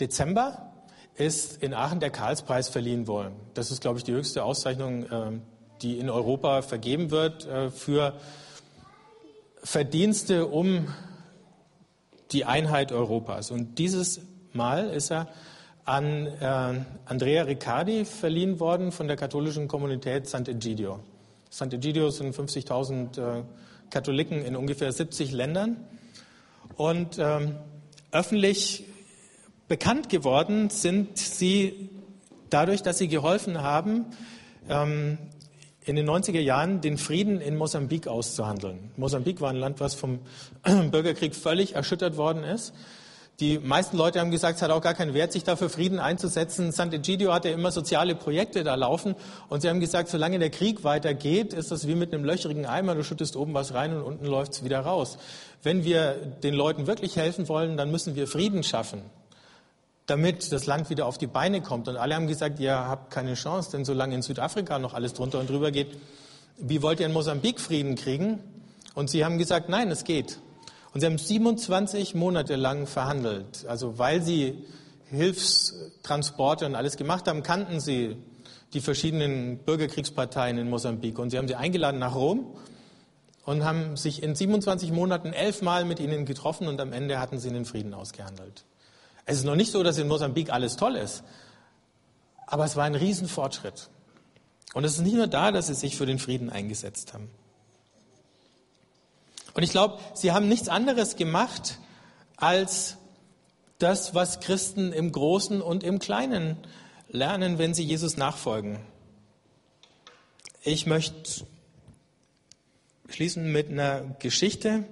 Dezember 0.00 0.71
ist 1.16 1.62
in 1.62 1.74
Aachen 1.74 2.00
der 2.00 2.10
Karlspreis 2.10 2.68
verliehen 2.68 3.06
worden. 3.06 3.34
Das 3.54 3.70
ist, 3.70 3.80
glaube 3.80 3.98
ich, 3.98 4.04
die 4.04 4.12
höchste 4.12 4.44
Auszeichnung, 4.44 5.06
ähm, 5.10 5.42
die 5.82 5.98
in 5.98 6.08
Europa 6.08 6.62
vergeben 6.62 7.10
wird 7.10 7.46
äh, 7.46 7.70
für 7.70 8.14
Verdienste 9.62 10.46
um 10.46 10.88
die 12.32 12.44
Einheit 12.44 12.92
Europas. 12.92 13.50
Und 13.50 13.78
dieses 13.78 14.20
Mal 14.52 14.88
ist 14.90 15.10
er 15.10 15.28
an 15.84 16.26
äh, 16.26 16.80
Andrea 17.04 17.42
Riccardi 17.44 18.04
verliehen 18.04 18.60
worden 18.60 18.92
von 18.92 19.06
der 19.08 19.16
katholischen 19.16 19.68
Kommunität 19.68 20.26
Sant'Egidio. 20.26 21.00
Sant'Egidio 21.50 22.10
sind 22.10 22.34
50.000 22.34 23.40
äh, 23.40 23.42
Katholiken 23.90 24.44
in 24.44 24.56
ungefähr 24.56 24.90
70 24.90 25.32
Ländern. 25.32 25.76
Und 26.76 27.18
ähm, 27.18 27.56
öffentlich 28.10 28.84
bekannt 29.72 30.10
geworden 30.10 30.68
sind 30.68 31.16
sie 31.16 31.88
dadurch, 32.50 32.82
dass 32.82 32.98
sie 32.98 33.08
geholfen 33.08 33.62
haben, 33.62 34.04
ähm, 34.68 35.16
in 35.86 35.96
den 35.96 36.06
90er 36.06 36.40
Jahren 36.40 36.82
den 36.82 36.98
Frieden 36.98 37.40
in 37.40 37.56
Mosambik 37.56 38.06
auszuhandeln. 38.06 38.90
Mosambik 38.98 39.40
war 39.40 39.48
ein 39.48 39.56
Land, 39.56 39.80
was 39.80 39.94
vom 39.94 40.18
Bürgerkrieg 40.90 41.34
völlig 41.34 41.74
erschüttert 41.74 42.18
worden 42.18 42.44
ist. 42.44 42.74
Die 43.40 43.58
meisten 43.58 43.96
Leute 43.96 44.20
haben 44.20 44.30
gesagt, 44.30 44.56
es 44.56 44.62
hat 44.62 44.70
auch 44.70 44.82
gar 44.82 44.92
keinen 44.92 45.14
Wert, 45.14 45.32
sich 45.32 45.42
dafür 45.42 45.70
Frieden 45.70 46.00
einzusetzen. 46.00 46.70
Sant'Egidio 46.70 47.32
hatte 47.32 47.48
immer 47.48 47.72
soziale 47.72 48.14
Projekte 48.14 48.64
da 48.64 48.74
laufen 48.74 49.14
und 49.48 49.62
sie 49.62 49.70
haben 49.70 49.80
gesagt, 49.80 50.10
solange 50.10 50.38
der 50.38 50.50
Krieg 50.50 50.84
weitergeht, 50.84 51.54
ist 51.54 51.70
das 51.70 51.88
wie 51.88 51.94
mit 51.94 52.12
einem 52.12 52.26
löcherigen 52.26 52.66
Eimer, 52.66 52.94
du 52.94 53.04
schüttest 53.04 53.36
oben 53.36 53.54
was 53.54 53.72
rein 53.72 53.96
und 53.96 54.02
unten 54.02 54.26
läuft 54.26 54.52
es 54.52 54.64
wieder 54.64 54.80
raus. 54.80 55.16
Wenn 55.62 55.82
wir 55.82 56.12
den 56.42 56.52
Leuten 56.52 56.86
wirklich 56.86 57.16
helfen 57.16 57.48
wollen, 57.48 57.78
dann 57.78 57.90
müssen 57.90 58.16
wir 58.16 58.28
Frieden 58.28 58.64
schaffen 58.64 59.00
damit 60.06 60.50
das 60.52 60.66
Land 60.66 60.90
wieder 60.90 61.06
auf 61.06 61.18
die 61.18 61.26
Beine 61.26 61.60
kommt. 61.60 61.88
Und 61.88 61.96
alle 61.96 62.14
haben 62.14 62.26
gesagt, 62.26 62.58
ihr 62.60 62.74
habt 62.74 63.12
keine 63.12 63.34
Chance, 63.34 63.70
denn 63.72 63.84
solange 63.84 64.14
in 64.14 64.22
Südafrika 64.22 64.78
noch 64.78 64.94
alles 64.94 65.14
drunter 65.14 65.38
und 65.38 65.48
drüber 65.48 65.70
geht, 65.70 65.98
wie 66.58 66.82
wollt 66.82 67.00
ihr 67.00 67.06
in 67.06 67.12
Mosambik 67.12 67.60
Frieden 67.60 67.94
kriegen? 67.94 68.40
Und 68.94 69.10
sie 69.10 69.24
haben 69.24 69.38
gesagt, 69.38 69.68
nein, 69.68 69.90
es 69.90 70.04
geht. 70.04 70.38
Und 70.92 71.00
sie 71.00 71.06
haben 71.06 71.18
27 71.18 72.14
Monate 72.14 72.56
lang 72.56 72.86
verhandelt. 72.86 73.64
Also 73.66 73.98
weil 73.98 74.22
sie 74.22 74.64
Hilfstransporte 75.10 76.66
und 76.66 76.74
alles 76.74 76.96
gemacht 76.96 77.28
haben, 77.28 77.42
kannten 77.42 77.80
sie 77.80 78.16
die 78.74 78.80
verschiedenen 78.80 79.58
Bürgerkriegsparteien 79.58 80.58
in 80.58 80.68
Mosambik. 80.68 81.18
Und 81.18 81.30
sie 81.30 81.38
haben 81.38 81.48
sie 81.48 81.54
eingeladen 81.54 81.98
nach 81.98 82.14
Rom 82.14 82.46
und 83.44 83.64
haben 83.64 83.96
sich 83.96 84.22
in 84.22 84.34
27 84.34 84.92
Monaten 84.92 85.32
elfmal 85.32 85.84
mit 85.84 86.00
ihnen 86.00 86.24
getroffen 86.24 86.68
und 86.68 86.80
am 86.80 86.92
Ende 86.92 87.18
hatten 87.20 87.38
sie 87.38 87.50
den 87.50 87.64
Frieden 87.64 87.94
ausgehandelt. 87.94 88.64
Es 89.24 89.38
ist 89.38 89.44
noch 89.44 89.54
nicht 89.54 89.72
so, 89.72 89.82
dass 89.82 89.98
in 89.98 90.08
Mosambik 90.08 90.50
alles 90.50 90.76
toll 90.76 90.96
ist, 90.96 91.22
aber 92.46 92.64
es 92.64 92.76
war 92.76 92.84
ein 92.84 92.94
Riesenfortschritt. 92.94 93.88
Und 94.74 94.84
es 94.84 94.94
ist 94.94 95.00
nicht 95.00 95.14
nur 95.14 95.26
da, 95.26 95.52
dass 95.52 95.66
sie 95.68 95.74
sich 95.74 95.96
für 95.96 96.06
den 96.06 96.18
Frieden 96.18 96.50
eingesetzt 96.50 97.12
haben. 97.12 97.30
Und 99.54 99.62
ich 99.62 99.70
glaube, 99.70 99.98
sie 100.14 100.32
haben 100.32 100.48
nichts 100.48 100.68
anderes 100.68 101.16
gemacht 101.16 101.78
als 102.36 102.96
das, 103.78 104.14
was 104.14 104.40
Christen 104.40 104.92
im 104.92 105.12
Großen 105.12 105.60
und 105.60 105.84
im 105.84 105.98
Kleinen 105.98 106.56
lernen, 107.08 107.58
wenn 107.58 107.74
sie 107.74 107.84
Jesus 107.84 108.16
nachfolgen. 108.16 108.80
Ich 110.62 110.86
möchte 110.86 111.44
schließen 113.08 113.50
mit 113.52 113.68
einer 113.68 114.16
Geschichte, 114.20 114.84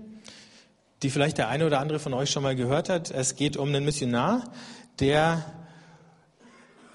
die 1.03 1.11
vielleicht 1.11 1.39
der 1.39 1.49
eine 1.49 1.67
oder 1.67 1.81
andere 1.81 1.99
von 1.99 2.13
euch 2.15 2.31
schon 2.31 2.43
mal 2.43 2.57
gehört 2.57 2.89
hat. 2.89 3.11
Es 3.11 3.37
geht 3.37 3.57
um 3.57 3.69
einen 3.69 3.85
Missionar, 3.85 4.45
der 4.99 5.45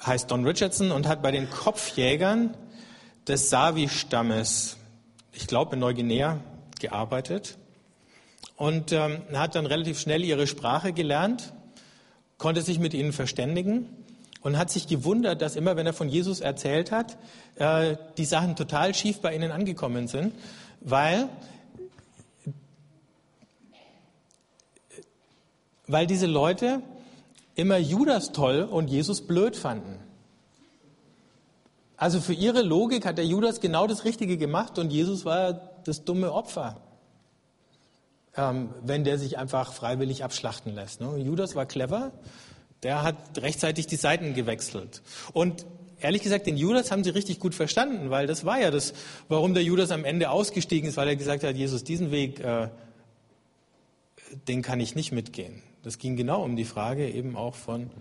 heißt 0.06 0.30
Don 0.30 0.46
Richardson 0.46 0.92
und 0.92 1.08
hat 1.08 1.22
bei 1.22 1.32
den 1.32 1.50
Kopfjägern 1.50 2.56
des 3.28 3.50
Savi-Stammes, 3.50 4.78
ich 5.34 5.48
glaube 5.48 5.74
in 5.74 5.80
Neuguinea, 5.80 6.40
gearbeitet 6.80 7.58
und 8.56 8.92
ähm, 8.92 9.24
hat 9.34 9.56
dann 9.56 9.66
relativ 9.66 10.00
schnell 10.00 10.24
ihre 10.24 10.46
Sprache 10.46 10.94
gelernt, 10.94 11.54
konnte 12.38 12.62
sich 12.62 12.80
mit 12.80 12.94
ihnen 12.94 13.14
verständigen 13.14 13.90
und 14.42 14.58
hat 14.58 14.70
sich 14.70 14.88
gewundert, 14.88 15.42
dass 15.42 15.56
immer, 15.56 15.76
wenn 15.76 15.88
er 15.88 15.94
von 15.94 16.10
Jesus 16.10 16.42
erzählt 16.42 16.92
hat, 16.92 17.18
äh, 17.56 17.98
die 18.18 18.26
Sachen 18.26 18.56
total 18.56 18.94
schief 18.94 19.22
bei 19.22 19.36
ihnen 19.36 19.52
angekommen 19.52 20.08
sind, 20.08 20.36
weil 20.82 21.30
weil 25.88 26.08
diese 26.08 26.26
Leute 26.26 26.82
immer 27.56 27.78
Judas 27.78 28.32
toll 28.32 28.62
und 28.62 28.90
Jesus 28.90 29.22
blöd 29.26 29.56
fanden. 29.56 30.00
Also 31.98 32.20
für 32.20 32.34
ihre 32.34 32.62
Logik 32.62 33.06
hat 33.06 33.18
der 33.18 33.26
Judas 33.26 33.62
genau 33.62 33.88
das 33.88 34.04
Richtige 34.04 34.38
gemacht 34.38 34.78
und 34.78 34.92
Jesus 34.92 35.24
war 35.24 35.54
das 35.86 36.04
dumme 36.04 36.34
Opfer, 36.34 36.82
ähm, 38.36 38.70
wenn 38.84 39.06
der 39.06 39.18
sich 39.18 39.38
einfach 39.38 39.72
freiwillig 39.72 40.24
abschlachten 40.24 40.76
lässt. 40.76 41.00
Ne? 41.00 41.18
Judas 41.18 41.56
war 41.56 41.66
clever, 41.66 42.12
der 42.84 43.04
hat 43.04 43.16
rechtzeitig 43.38 43.88
die 43.88 43.96
Seiten 43.96 44.34
gewechselt. 44.34 45.02
Und 45.32 45.66
ehrlich 46.02 46.22
gesagt, 46.22 46.48
den 46.48 46.58
Judas 46.58 46.92
haben 46.92 47.06
sie 47.06 47.12
richtig 47.12 47.40
gut 47.40 47.56
verstanden, 47.56 48.10
weil 48.10 48.28
das 48.28 48.44
war 48.44 48.60
ja 48.60 48.72
das, 48.72 48.94
warum 49.30 49.54
der 49.54 49.64
Judas 49.64 49.92
am 49.92 50.04
Ende 50.04 50.32
ausgestiegen 50.32 50.90
ist, 50.90 50.98
weil 50.98 51.08
er 51.08 51.16
gesagt 51.16 51.44
hat, 51.46 51.56
Jesus, 51.56 51.86
diesen 51.86 52.12
Weg, 52.12 52.42
äh, 52.42 52.70
den 54.50 54.62
kann 54.62 54.82
ich 54.82 54.96
nicht 54.96 55.14
mitgehen. 55.14 55.64
Das 55.86 56.00
ging 56.00 56.16
genau 56.16 56.44
um 56.44 56.56
die 56.56 56.66
Frage 56.66 57.08
eben 57.08 57.38
auch 57.38 57.54
von 57.54 57.92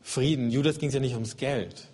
Frieden. 0.00 0.50
Judas 0.50 0.80
ging 0.80 0.88
es 0.88 0.94
ja 0.94 1.00
nicht 1.00 1.14
ums 1.14 1.36
Geld, 1.36 1.86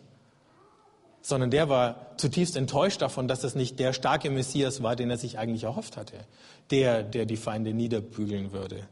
sondern 1.20 1.50
der 1.50 1.68
war 1.68 2.16
zutiefst 2.16 2.56
enttäuscht 2.56 3.02
davon, 3.02 3.28
dass 3.28 3.40
das 3.40 3.54
nicht 3.54 3.78
der 3.78 3.92
starke 3.92 4.30
Messias 4.30 4.82
war, 4.82 4.96
den 4.96 5.10
er 5.10 5.18
sich 5.18 5.38
eigentlich 5.38 5.64
erhofft 5.64 5.98
hatte. 5.98 6.24
Der, 6.70 7.02
der 7.02 7.26
die 7.26 7.36
Feinde 7.36 7.74
niederbügeln 7.74 8.52
würde. 8.52 8.88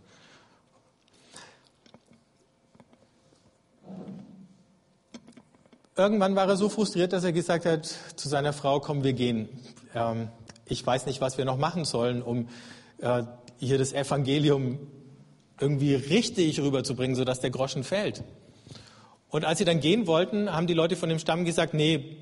Irgendwann 5.97 6.37
war 6.37 6.49
er 6.49 6.59
so 6.59 6.69
frustriert, 6.69 7.15
dass 7.15 7.25
er 7.25 7.33
gesagt 7.33 7.65
hat 7.65 7.87
zu 7.87 8.29
seiner 8.29 8.53
Frau, 8.53 8.81
komm, 8.81 9.05
wir 9.05 9.15
gehen. 9.15 9.49
Ähm, 9.95 10.29
ich 10.67 10.87
weiß 10.87 11.07
nicht, 11.07 11.23
was 11.23 11.39
wir 11.39 11.47
noch 11.47 11.57
machen 11.57 11.87
sollen, 11.87 12.21
um 12.21 12.49
äh, 12.99 13.23
hier 13.57 13.79
das 13.79 13.95
Evangelium 13.95 14.81
irgendwie 15.61 15.95
richtig 15.95 16.61
rüberzubringen, 16.61 17.17
sodass 17.17 17.41
der 17.41 17.51
Groschen 17.51 17.85
fällt. 17.85 18.23
Und 19.31 19.45
als 19.45 19.59
sie 19.59 19.65
dann 19.65 19.81
gehen 19.81 20.07
wollten, 20.07 20.53
haben 20.53 20.67
die 20.67 20.75
Leute 20.75 20.97
von 20.97 21.09
dem 21.09 21.19
Stamm 21.19 21.45
gesagt, 21.45 21.75
nee, 21.75 22.17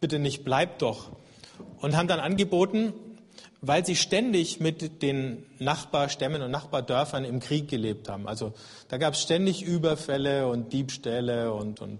bitte 0.00 0.18
nicht, 0.18 0.44
bleib 0.44 0.78
doch. 0.78 1.10
Und 1.80 1.96
haben 1.96 2.08
dann 2.08 2.20
angeboten, 2.20 2.92
weil 3.60 3.84
sie 3.84 3.96
ständig 3.96 4.60
mit 4.60 5.02
den 5.02 5.44
Nachbarstämmen 5.58 6.42
und 6.42 6.50
Nachbardörfern 6.50 7.24
im 7.24 7.40
Krieg 7.40 7.68
gelebt 7.68 8.08
haben. 8.08 8.28
Also 8.28 8.54
da 8.88 8.98
gab 8.98 9.14
es 9.14 9.20
ständig 9.20 9.62
Überfälle 9.62 10.46
und 10.46 10.72
Diebstähle 10.72 11.52
und, 11.52 11.80
und 11.80 11.98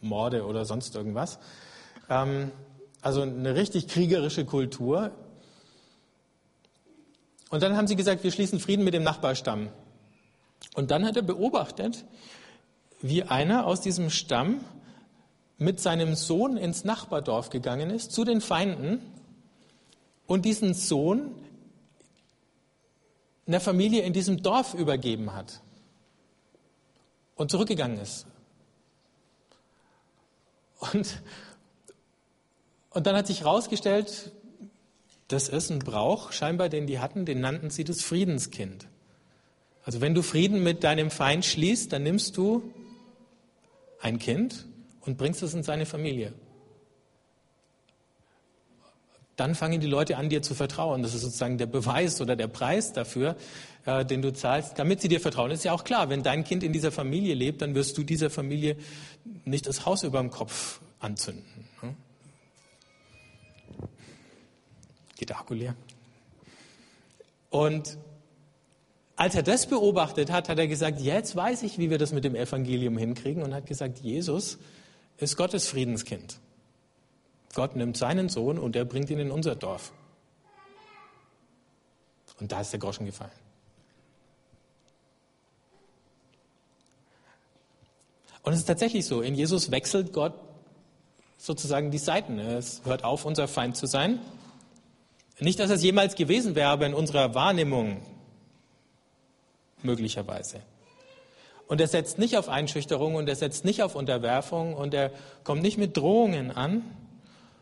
Morde 0.00 0.44
oder 0.44 0.64
sonst 0.64 0.94
irgendwas. 0.96 1.38
Ähm, 2.10 2.50
also 3.00 3.22
eine 3.22 3.54
richtig 3.54 3.88
kriegerische 3.88 4.44
Kultur 4.44 5.12
und 7.50 7.62
dann 7.62 7.76
haben 7.76 7.86
sie 7.86 7.96
gesagt, 7.96 8.24
wir 8.24 8.32
schließen 8.32 8.60
Frieden 8.60 8.84
mit 8.84 8.94
dem 8.94 9.02
Nachbarstamm. 9.02 9.68
Und 10.74 10.90
dann 10.90 11.04
hat 11.04 11.16
er 11.16 11.22
beobachtet, 11.22 12.04
wie 13.00 13.22
einer 13.22 13.66
aus 13.66 13.80
diesem 13.80 14.10
Stamm 14.10 14.64
mit 15.58 15.80
seinem 15.80 16.14
Sohn 16.14 16.56
ins 16.56 16.84
Nachbardorf 16.84 17.50
gegangen 17.50 17.90
ist, 17.90 18.12
zu 18.12 18.24
den 18.24 18.40
Feinden, 18.40 19.00
und 20.26 20.44
diesen 20.44 20.74
Sohn 20.74 21.34
einer 23.46 23.60
Familie 23.60 24.02
in 24.02 24.12
diesem 24.12 24.42
Dorf 24.42 24.74
übergeben 24.74 25.34
hat 25.34 25.60
und 27.34 27.50
zurückgegangen 27.50 27.98
ist. 27.98 28.26
Und, 30.80 31.22
und 32.90 33.06
dann 33.06 33.16
hat 33.16 33.26
sich 33.26 33.40
herausgestellt, 33.40 34.32
das 35.34 35.48
ist 35.48 35.70
ein 35.70 35.80
Brauch, 35.80 36.30
scheinbar, 36.30 36.68
den 36.68 36.86
die 36.86 37.00
hatten, 37.00 37.26
den 37.26 37.40
nannten 37.40 37.68
sie 37.68 37.82
das 37.82 38.02
Friedenskind. 38.02 38.86
Also 39.84 40.00
wenn 40.00 40.14
du 40.14 40.22
Frieden 40.22 40.62
mit 40.62 40.84
deinem 40.84 41.10
Feind 41.10 41.44
schließt, 41.44 41.92
dann 41.92 42.04
nimmst 42.04 42.36
du 42.36 42.62
ein 44.00 44.18
Kind 44.18 44.64
und 45.00 45.18
bringst 45.18 45.42
es 45.42 45.52
in 45.52 45.62
seine 45.62 45.86
Familie. 45.86 46.32
Dann 49.36 49.56
fangen 49.56 49.80
die 49.80 49.88
Leute 49.88 50.16
an, 50.16 50.28
dir 50.28 50.40
zu 50.40 50.54
vertrauen. 50.54 51.02
Das 51.02 51.12
ist 51.12 51.22
sozusagen 51.22 51.58
der 51.58 51.66
Beweis 51.66 52.20
oder 52.20 52.36
der 52.36 52.46
Preis 52.46 52.92
dafür, 52.92 53.34
äh, 53.84 54.04
den 54.04 54.22
du 54.22 54.32
zahlst, 54.32 54.78
damit 54.78 55.00
sie 55.00 55.08
dir 55.08 55.20
vertrauen. 55.20 55.50
Ist 55.50 55.64
ja 55.64 55.72
auch 55.72 55.82
klar, 55.82 56.08
wenn 56.08 56.22
dein 56.22 56.44
Kind 56.44 56.62
in 56.62 56.72
dieser 56.72 56.92
Familie 56.92 57.34
lebt, 57.34 57.60
dann 57.60 57.74
wirst 57.74 57.98
du 57.98 58.04
dieser 58.04 58.30
Familie 58.30 58.76
nicht 59.44 59.66
das 59.66 59.84
Haus 59.84 60.04
über 60.04 60.20
dem 60.20 60.30
Kopf 60.30 60.80
anzünden. 61.00 61.68
Ne? 61.82 61.96
Geht 65.16 65.30
der 65.30 65.38
Akku 65.38 65.54
leer? 65.54 65.76
Und 67.50 67.98
als 69.16 69.36
er 69.36 69.42
das 69.42 69.66
beobachtet 69.66 70.30
hat, 70.30 70.48
hat 70.48 70.58
er 70.58 70.66
gesagt, 70.66 71.00
jetzt 71.00 71.36
weiß 71.36 71.62
ich, 71.62 71.78
wie 71.78 71.88
wir 71.88 71.98
das 71.98 72.12
mit 72.12 72.24
dem 72.24 72.34
Evangelium 72.34 72.98
hinkriegen 72.98 73.42
und 73.42 73.54
hat 73.54 73.66
gesagt, 73.66 74.00
Jesus 74.00 74.58
ist 75.18 75.36
Gottes 75.36 75.68
Friedenskind. 75.68 76.40
Gott 77.54 77.76
nimmt 77.76 77.96
seinen 77.96 78.28
Sohn 78.28 78.58
und 78.58 78.74
er 78.74 78.84
bringt 78.84 79.10
ihn 79.10 79.20
in 79.20 79.30
unser 79.30 79.54
Dorf. 79.54 79.92
Und 82.40 82.50
da 82.50 82.60
ist 82.60 82.72
der 82.72 82.80
Groschen 82.80 83.06
gefallen. 83.06 83.30
Und 88.42 88.52
es 88.52 88.58
ist 88.58 88.66
tatsächlich 88.66 89.06
so, 89.06 89.22
in 89.22 89.36
Jesus 89.36 89.70
wechselt 89.70 90.12
Gott 90.12 90.34
sozusagen 91.38 91.92
die 91.92 91.98
Seiten. 91.98 92.40
Es 92.40 92.84
hört 92.84 93.04
auf, 93.04 93.24
unser 93.24 93.46
Feind 93.46 93.76
zu 93.76 93.86
sein 93.86 94.18
Nicht, 95.40 95.58
dass 95.58 95.70
es 95.70 95.82
jemals 95.82 96.14
gewesen 96.14 96.54
wäre, 96.54 96.68
aber 96.68 96.86
in 96.86 96.94
unserer 96.94 97.34
Wahrnehmung 97.34 98.02
möglicherweise. 99.82 100.60
Und 101.66 101.80
er 101.80 101.88
setzt 101.88 102.18
nicht 102.18 102.36
auf 102.36 102.48
Einschüchterung 102.48 103.14
und 103.14 103.28
er 103.28 103.36
setzt 103.36 103.64
nicht 103.64 103.82
auf 103.82 103.94
Unterwerfung 103.94 104.74
und 104.74 104.94
er 104.94 105.10
kommt 105.42 105.62
nicht 105.62 105.78
mit 105.78 105.96
Drohungen 105.96 106.50
an, 106.50 106.82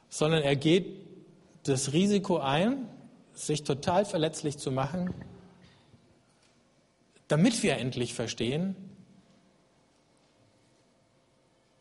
sondern 0.09 0.43
er 0.43 0.57
geht 0.57 0.87
das 1.65 1.93
Risiko 1.93 2.39
ein, 2.39 2.89
sich 3.33 3.63
total 3.63 4.05
verletzlich 4.05 4.59
zu 4.59 4.71
machen, 4.71 5.15
damit 7.29 7.63
wir 7.63 7.79
endlich 7.79 8.13
verstehen, 8.13 8.77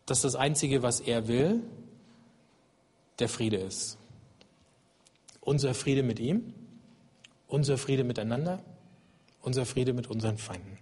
dass 0.05 0.21
das 0.21 0.35
Einzige, 0.35 0.83
was 0.83 0.99
er 0.99 1.27
will, 1.27 1.61
der 3.19 3.27
Friede 3.29 3.57
ist. 3.57 3.97
Unser 5.41 5.73
Friede 5.73 6.03
mit 6.03 6.19
ihm, 6.19 6.53
unser 7.47 7.77
Friede 7.77 8.03
miteinander, 8.03 8.63
unser 9.41 9.65
Friede 9.65 9.93
mit 9.93 10.07
unseren 10.07 10.37
Feinden. 10.37 10.77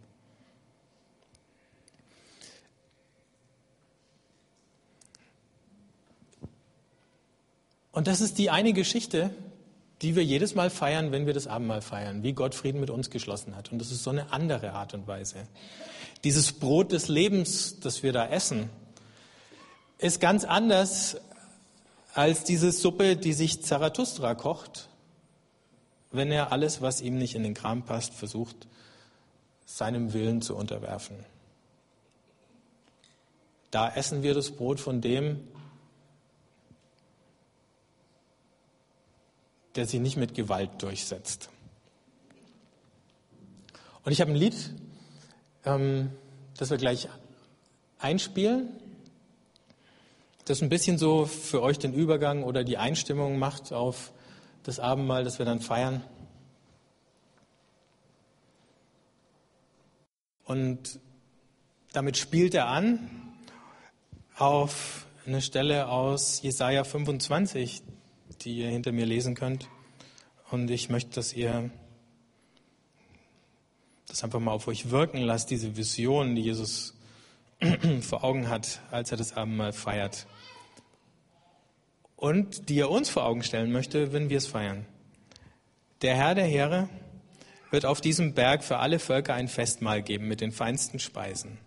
Und 7.91 8.07
das 8.07 8.21
ist 8.21 8.37
die 8.37 8.49
eine 8.49 8.73
Geschichte, 8.73 9.31
die 10.01 10.15
wir 10.15 10.23
jedes 10.23 10.55
Mal 10.55 10.69
feiern, 10.69 11.11
wenn 11.11 11.25
wir 11.25 11.33
das 11.33 11.47
Abendmahl 11.47 11.81
feiern, 11.81 12.23
wie 12.23 12.33
Gott 12.33 12.55
Frieden 12.55 12.79
mit 12.79 12.89
uns 12.89 13.09
geschlossen 13.09 13.55
hat. 13.55 13.71
Und 13.71 13.79
das 13.79 13.91
ist 13.91 14.03
so 14.03 14.09
eine 14.09 14.31
andere 14.31 14.71
Art 14.71 14.93
und 14.93 15.07
Weise. 15.07 15.47
Dieses 16.23 16.53
Brot 16.53 16.91
des 16.91 17.07
Lebens, 17.07 17.79
das 17.79 18.03
wir 18.03 18.13
da 18.13 18.27
essen, 18.27 18.69
ist 19.97 20.21
ganz 20.21 20.45
anders 20.45 21.17
als 22.13 22.43
diese 22.43 22.71
Suppe, 22.71 23.15
die 23.15 23.33
sich 23.33 23.63
Zarathustra 23.63 24.35
kocht, 24.35 24.89
wenn 26.11 26.31
er 26.31 26.51
alles, 26.51 26.81
was 26.81 27.01
ihm 27.01 27.17
nicht 27.17 27.35
in 27.35 27.43
den 27.43 27.53
Kram 27.53 27.83
passt, 27.83 28.13
versucht, 28.13 28.67
seinem 29.65 30.13
Willen 30.13 30.41
zu 30.41 30.55
unterwerfen. 30.55 31.23
Da 33.71 33.93
essen 33.93 34.23
wir 34.23 34.33
das 34.33 34.49
Brot 34.51 34.79
von 34.79 35.01
dem, 35.01 35.47
der 39.75 39.85
sich 39.85 39.99
nicht 39.99 40.17
mit 40.17 40.33
Gewalt 40.33 40.81
durchsetzt. 40.81 41.49
Und 44.03 44.11
ich 44.11 44.21
habe 44.21 44.31
ein 44.31 44.37
Lied, 44.37 44.55
ähm, 45.65 46.09
das 46.57 46.71
wir 46.71 46.77
gleich 46.77 47.07
einspielen, 47.99 48.69
das 50.49 50.63
ein 50.63 50.69
bisschen 50.69 50.97
so 50.97 51.25
für 51.27 51.61
euch 51.61 51.77
den 51.77 51.93
Übergang 51.93 52.43
oder 52.43 52.63
die 52.63 52.77
Einstimmung 52.77 53.37
macht 53.37 53.71
auf 53.71 54.11
das 54.63 54.79
Abendmahl, 54.79 55.23
das 55.23 55.37
wir 55.37 55.45
dann 55.45 55.61
feiern. 55.61 56.03
Und 60.43 60.99
damit 61.93 62.17
spielt 62.17 62.55
er 62.55 62.67
an 62.67 63.11
auf 64.35 65.05
eine 65.27 65.43
Stelle 65.43 65.89
aus 65.89 66.41
Jesaja 66.41 66.83
25, 66.83 67.83
die 68.41 68.57
ihr 68.57 68.69
hinter 68.69 68.91
mir 68.91 69.05
lesen 69.05 69.35
könnt. 69.35 69.69
Und 70.49 70.71
ich 70.71 70.89
möchte, 70.89 71.11
dass 71.11 71.33
ihr 71.33 71.69
das 74.07 74.23
einfach 74.23 74.39
mal 74.39 74.53
auf 74.53 74.67
euch 74.67 74.89
wirken 74.89 75.19
lasst, 75.19 75.51
diese 75.51 75.77
Vision, 75.77 76.33
die 76.33 76.41
Jesus 76.41 76.95
vor 78.01 78.23
Augen 78.23 78.49
hat, 78.49 78.81
als 78.89 79.11
er 79.11 79.17
das 79.17 79.33
Abendmahl 79.33 79.73
feiert. 79.73 80.25
Und 82.19 82.67
die 82.67 82.81
er 82.81 82.89
uns 82.89 83.09
vor 83.09 83.23
Augen 83.23 83.43
stellen 83.43 83.71
möchte, 83.71 84.11
wenn 84.11 84.29
wir 84.29 84.39
es 84.39 84.45
feiern. 84.45 84.85
Der 86.01 86.15
Herr 86.15 86.35
der 86.35 86.43
Heere 86.43 86.89
wird 87.71 87.85
auf 87.85 88.01
diesem 88.01 88.33
Berg 88.33 88.61
für 88.61 88.79
alle 88.79 88.99
Völker 88.99 89.35
ein 89.35 89.47
Festmahl 89.47 90.01
geben 90.01 90.27
mit 90.27 90.41
den 90.41 90.51
feinsten 90.51 90.99
Speisen. 90.99 91.59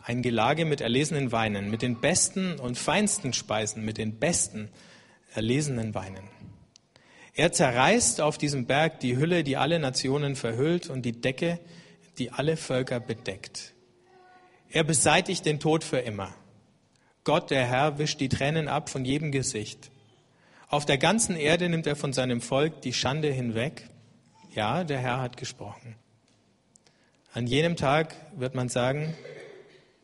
Ein 0.00 0.22
Gelage 0.22 0.64
mit 0.64 0.80
erlesenen 0.80 1.32
Weinen, 1.32 1.72
mit 1.72 1.82
den 1.82 2.00
besten 2.00 2.60
und 2.60 2.78
feinsten 2.78 3.32
Speisen, 3.32 3.84
mit 3.84 3.98
den 3.98 4.20
besten 4.20 4.68
erlesenen 5.34 5.92
Weinen. 5.92 6.28
Er 7.34 7.50
zerreißt 7.50 8.20
auf 8.20 8.38
diesem 8.38 8.66
Berg 8.66 9.00
die 9.00 9.16
Hülle, 9.16 9.42
die 9.42 9.56
alle 9.56 9.80
Nationen 9.80 10.36
verhüllt 10.36 10.88
und 10.88 11.02
die 11.02 11.20
Decke, 11.20 11.58
die 12.18 12.30
alle 12.30 12.56
Völker 12.56 13.00
bedeckt. 13.00 13.74
Er 14.70 14.84
beseitigt 14.84 15.46
den 15.46 15.58
Tod 15.58 15.82
für 15.82 15.98
immer. 15.98 16.32
Gott, 17.28 17.50
der 17.50 17.66
Herr, 17.66 17.98
wischt 17.98 18.20
die 18.20 18.30
Tränen 18.30 18.68
ab 18.68 18.88
von 18.88 19.04
jedem 19.04 19.32
Gesicht. 19.32 19.90
Auf 20.68 20.86
der 20.86 20.96
ganzen 20.96 21.36
Erde 21.36 21.68
nimmt 21.68 21.86
er 21.86 21.94
von 21.94 22.14
seinem 22.14 22.40
Volk 22.40 22.80
die 22.80 22.94
Schande 22.94 23.30
hinweg. 23.30 23.86
Ja, 24.54 24.82
der 24.82 24.98
Herr 24.98 25.20
hat 25.20 25.36
gesprochen. 25.36 25.94
An 27.34 27.46
jenem 27.46 27.76
Tag 27.76 28.14
wird 28.34 28.54
man 28.54 28.70
sagen, 28.70 29.14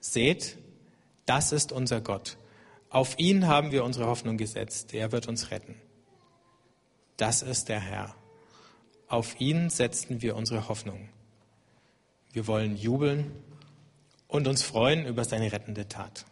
seht, 0.00 0.58
das 1.24 1.52
ist 1.52 1.72
unser 1.72 2.02
Gott. 2.02 2.36
Auf 2.90 3.18
ihn 3.18 3.46
haben 3.46 3.72
wir 3.72 3.84
unsere 3.84 4.04
Hoffnung 4.04 4.36
gesetzt. 4.36 4.92
Er 4.92 5.10
wird 5.10 5.26
uns 5.26 5.50
retten. 5.50 5.76
Das 7.16 7.40
ist 7.40 7.70
der 7.70 7.80
Herr. 7.80 8.14
Auf 9.08 9.40
ihn 9.40 9.70
setzten 9.70 10.20
wir 10.20 10.36
unsere 10.36 10.68
Hoffnung. 10.68 11.08
Wir 12.34 12.46
wollen 12.46 12.76
jubeln 12.76 13.32
und 14.28 14.46
uns 14.46 14.62
freuen 14.62 15.06
über 15.06 15.24
seine 15.24 15.50
rettende 15.52 15.88
Tat. 15.88 16.26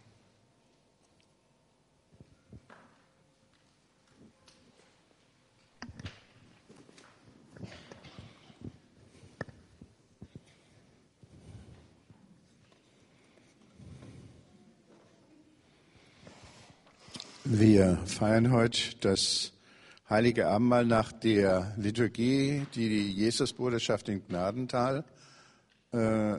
Wir 17.54 17.98
feiern 18.06 18.50
heute 18.50 18.96
das 19.00 19.52
heilige 20.08 20.48
Abendmahl 20.48 20.86
nach 20.86 21.12
der 21.12 21.74
Liturgie, 21.76 22.66
die 22.74 22.88
die 22.88 23.12
Jesusbruderschaft 23.12 24.08
in 24.08 24.26
Gnadental 24.26 25.04
äh, 25.92 26.38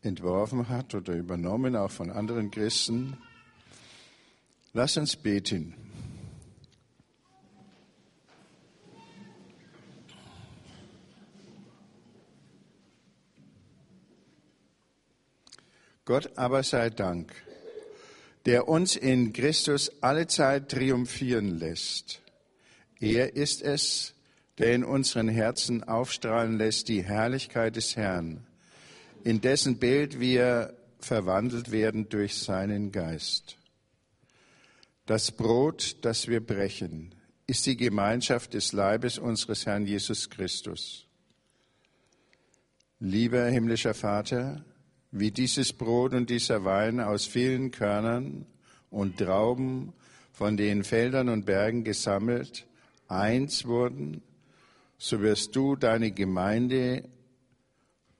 entworfen 0.00 0.68
hat 0.68 0.94
oder 0.94 1.14
übernommen, 1.14 1.74
auch 1.74 1.90
von 1.90 2.10
anderen 2.10 2.52
Christen. 2.52 3.16
Lass 4.72 4.96
uns 4.96 5.16
beten. 5.16 5.74
Gott 16.04 16.38
aber 16.38 16.62
sei 16.62 16.88
Dank 16.88 17.47
der 18.48 18.66
uns 18.66 18.96
in 18.96 19.34
Christus 19.34 19.92
alle 20.00 20.26
Zeit 20.26 20.70
triumphieren 20.70 21.58
lässt. 21.58 22.22
Er 22.98 23.36
ist 23.36 23.60
es, 23.60 24.14
der 24.56 24.72
in 24.72 24.84
unseren 24.84 25.28
Herzen 25.28 25.84
aufstrahlen 25.84 26.56
lässt 26.56 26.88
die 26.88 27.02
Herrlichkeit 27.02 27.76
des 27.76 27.94
Herrn, 27.94 28.46
in 29.22 29.42
dessen 29.42 29.76
Bild 29.76 30.18
wir 30.18 30.74
verwandelt 30.98 31.72
werden 31.72 32.08
durch 32.08 32.36
seinen 32.36 32.90
Geist. 32.90 33.58
Das 35.04 35.30
Brot, 35.30 35.98
das 36.00 36.26
wir 36.26 36.40
brechen, 36.40 37.14
ist 37.46 37.66
die 37.66 37.76
Gemeinschaft 37.76 38.54
des 38.54 38.72
Leibes 38.72 39.18
unseres 39.18 39.66
Herrn 39.66 39.84
Jesus 39.84 40.30
Christus. 40.30 41.06
Lieber 42.98 43.44
himmlischer 43.44 43.92
Vater, 43.92 44.64
wie 45.10 45.30
dieses 45.30 45.72
Brot 45.72 46.14
und 46.14 46.30
dieser 46.30 46.64
Wein 46.64 47.00
aus 47.00 47.26
vielen 47.26 47.70
Körnern 47.70 48.46
und 48.90 49.18
Trauben 49.18 49.92
von 50.32 50.56
den 50.56 50.84
Feldern 50.84 51.28
und 51.28 51.46
Bergen 51.46 51.84
gesammelt, 51.84 52.66
eins 53.08 53.64
wurden, 53.64 54.22
so 54.98 55.20
wirst 55.20 55.56
du 55.56 55.76
deine 55.76 56.10
Gemeinde 56.10 57.08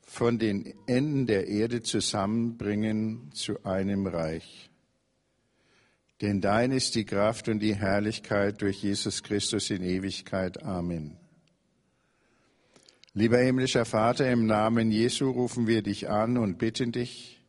von 0.03 0.39
den 0.39 0.75
Enden 0.87 1.27
der 1.27 1.49
Erde 1.49 1.83
zusammenbringen 1.83 3.31
zu 3.35 3.65
einem 3.65 4.07
Reich. 4.07 4.71
Denn 6.21 6.41
dein 6.41 6.73
ist 6.73 6.95
die 6.95 7.05
Kraft 7.05 7.49
und 7.49 7.61
die 7.61 7.77
Herrlichkeit 7.77 8.61
durch 8.63 8.83
Jesus 8.83 9.23
Christus 9.23 9.71
in 9.71 9.83
Ewigkeit. 9.83 10.63
Amen. 10.63 11.17
Lieber 13.19 13.39
himmlischer 13.39 13.85
Vater, 13.85 14.31
im 14.31 14.47
Namen 14.47 14.93
Jesu 14.93 15.29
rufen 15.29 15.67
wir 15.67 15.83
dich 15.83 16.09
an 16.09 16.39
und 16.39 16.57
bitten 16.57 16.93
dich, 16.93 17.41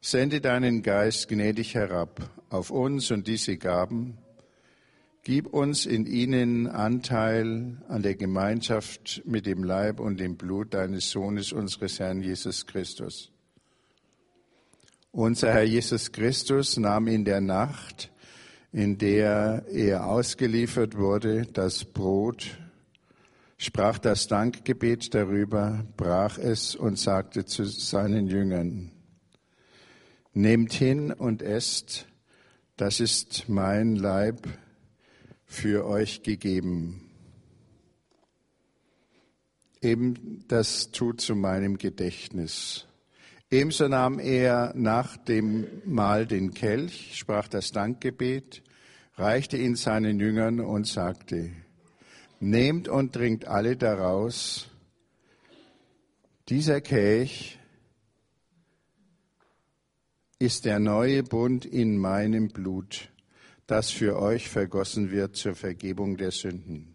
sende 0.00 0.40
deinen 0.40 0.80
Geist 0.80 1.28
gnädig 1.28 1.74
herab 1.74 2.30
auf 2.48 2.70
uns 2.70 3.10
und 3.10 3.26
diese 3.26 3.58
Gaben. 3.58 4.16
Gib 5.22 5.48
uns 5.48 5.84
in 5.84 6.06
ihnen 6.06 6.66
Anteil 6.66 7.76
an 7.88 8.00
der 8.00 8.14
Gemeinschaft 8.14 9.20
mit 9.26 9.44
dem 9.44 9.64
Leib 9.64 10.00
und 10.00 10.18
dem 10.18 10.38
Blut 10.38 10.72
deines 10.72 11.10
Sohnes, 11.10 11.52
unseres 11.52 12.00
Herrn 12.00 12.22
Jesus 12.22 12.64
Christus. 12.64 13.30
Unser 15.12 15.52
Herr 15.52 15.64
Jesus 15.64 16.10
Christus 16.10 16.78
nahm 16.78 17.06
in 17.06 17.26
der 17.26 17.42
Nacht, 17.42 18.10
in 18.72 18.96
der 18.96 19.66
er 19.70 20.06
ausgeliefert 20.06 20.96
wurde, 20.96 21.44
das 21.52 21.84
Brot, 21.84 22.56
sprach 23.56 23.98
das 23.98 24.28
Dankgebet 24.28 25.14
darüber, 25.14 25.84
brach 25.96 26.38
es 26.38 26.74
und 26.74 26.98
sagte 26.98 27.44
zu 27.44 27.64
seinen 27.64 28.26
Jüngern, 28.26 28.92
Nehmt 30.32 30.74
hin 30.74 31.12
und 31.12 31.40
esst, 31.40 32.06
das 32.76 33.00
ist 33.00 33.48
mein 33.48 33.96
Leib 33.96 34.46
für 35.46 35.86
euch 35.86 36.22
gegeben. 36.22 37.10
Eben 39.80 40.44
das 40.48 40.90
tut 40.90 41.22
zu 41.22 41.34
meinem 41.34 41.78
Gedächtnis. 41.78 42.86
Ebenso 43.50 43.88
nahm 43.88 44.18
er 44.18 44.74
nach 44.76 45.16
dem 45.16 45.66
Mahl 45.86 46.26
den 46.26 46.52
Kelch, 46.52 47.16
sprach 47.16 47.48
das 47.48 47.72
Dankgebet, 47.72 48.62
reichte 49.14 49.56
ihn 49.56 49.76
seinen 49.76 50.20
Jüngern 50.20 50.60
und 50.60 50.86
sagte, 50.86 51.50
Nehmt 52.40 52.88
und 52.88 53.12
trinkt 53.12 53.46
alle 53.46 53.76
daraus. 53.76 54.68
Dieser 56.48 56.80
Kelch 56.80 57.58
ist 60.38 60.64
der 60.66 60.78
neue 60.78 61.22
Bund 61.22 61.64
in 61.64 61.96
meinem 61.96 62.48
Blut, 62.48 63.10
das 63.66 63.90
für 63.90 64.20
euch 64.20 64.48
vergossen 64.50 65.10
wird 65.10 65.36
zur 65.36 65.54
Vergebung 65.54 66.18
der 66.18 66.30
Sünden. 66.30 66.94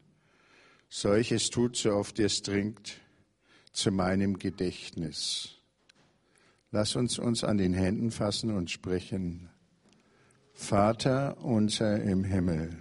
Solches 0.90 1.50
tut, 1.50 1.76
so 1.76 1.94
oft 1.94 2.20
ihr 2.20 2.28
es 2.28 2.44
trinkt, 2.44 3.02
zu 3.72 3.92
meinem 3.92 4.38
Gedächtnis. 4.38 5.58
Lass 6.70 6.96
uns 6.96 7.18
uns 7.18 7.44
an 7.44 7.58
den 7.58 7.74
Händen 7.74 8.12
fassen 8.12 8.56
und 8.56 8.70
sprechen. 8.70 9.50
Vater 10.54 11.38
unser 11.44 12.02
im 12.02 12.24
Himmel, 12.24 12.81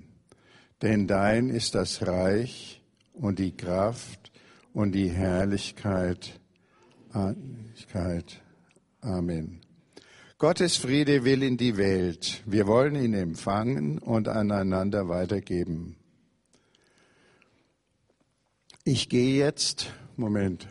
Denn 0.81 1.07
dein 1.07 1.49
ist 1.49 1.75
das 1.75 2.05
Reich 2.07 2.81
und 3.13 3.39
die 3.39 3.55
Kraft 3.55 4.31
und 4.73 4.93
die 4.93 5.09
Herrlichkeit. 5.09 6.39
Amen. 9.01 9.61
Gottes 10.37 10.77
Friede 10.77 11.23
will 11.23 11.43
in 11.43 11.57
die 11.57 11.77
Welt. 11.77 12.41
Wir 12.45 12.65
wollen 12.65 12.95
ihn 12.95 13.13
empfangen 13.13 13.99
und 13.99 14.27
aneinander 14.27 15.07
weitergeben. 15.07 15.97
Ich 18.83 19.09
gehe 19.09 19.37
jetzt 19.37 19.91
Moment. 20.21 20.67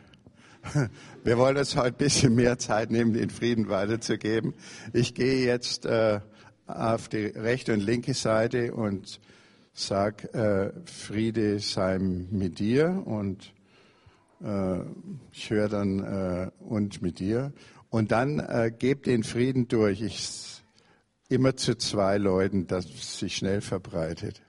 Wir 1.25 1.39
wollen 1.39 1.57
uns 1.57 1.77
heute 1.77 1.89
ein 1.89 1.95
bisschen 1.95 2.35
mehr 2.35 2.59
Zeit 2.59 2.91
nehmen, 2.91 3.13
den 3.13 3.31
Frieden 3.31 3.69
weiterzugeben. 3.69 4.55
Ich 4.93 5.15
gehe 5.15 5.45
jetzt 5.45 5.87
äh, 5.87 6.21
auf 6.67 7.09
die 7.09 7.27
rechte 7.27 7.73
und 7.73 7.81
linke 7.81 8.15
Seite 8.15 8.73
und 8.73 9.21
sag 9.81 10.35
äh, 10.35 10.73
Friede 10.85 11.59
sei 11.59 11.99
mit 11.99 12.59
dir 12.59 13.03
und 13.07 13.53
äh, 14.43 14.81
ich 15.33 15.51
höre 15.51 15.69
dann 15.69 15.99
äh, 16.01 16.51
und 16.61 17.03
mit 17.03 17.19
dir 17.19 17.53
und 17.89 18.13
dann 18.13 18.39
äh, 18.41 18.73
gebt 18.77 19.07
den 19.07 19.25
Frieden 19.25 19.69
durch. 19.69 20.01
Ich 20.03 20.63
immer 21.29 21.57
zu 21.57 21.77
zwei 21.77 22.19
Leuten, 22.19 22.67
dass 22.67 23.19
sich 23.19 23.37
schnell 23.37 23.61
verbreitet. 23.61 24.43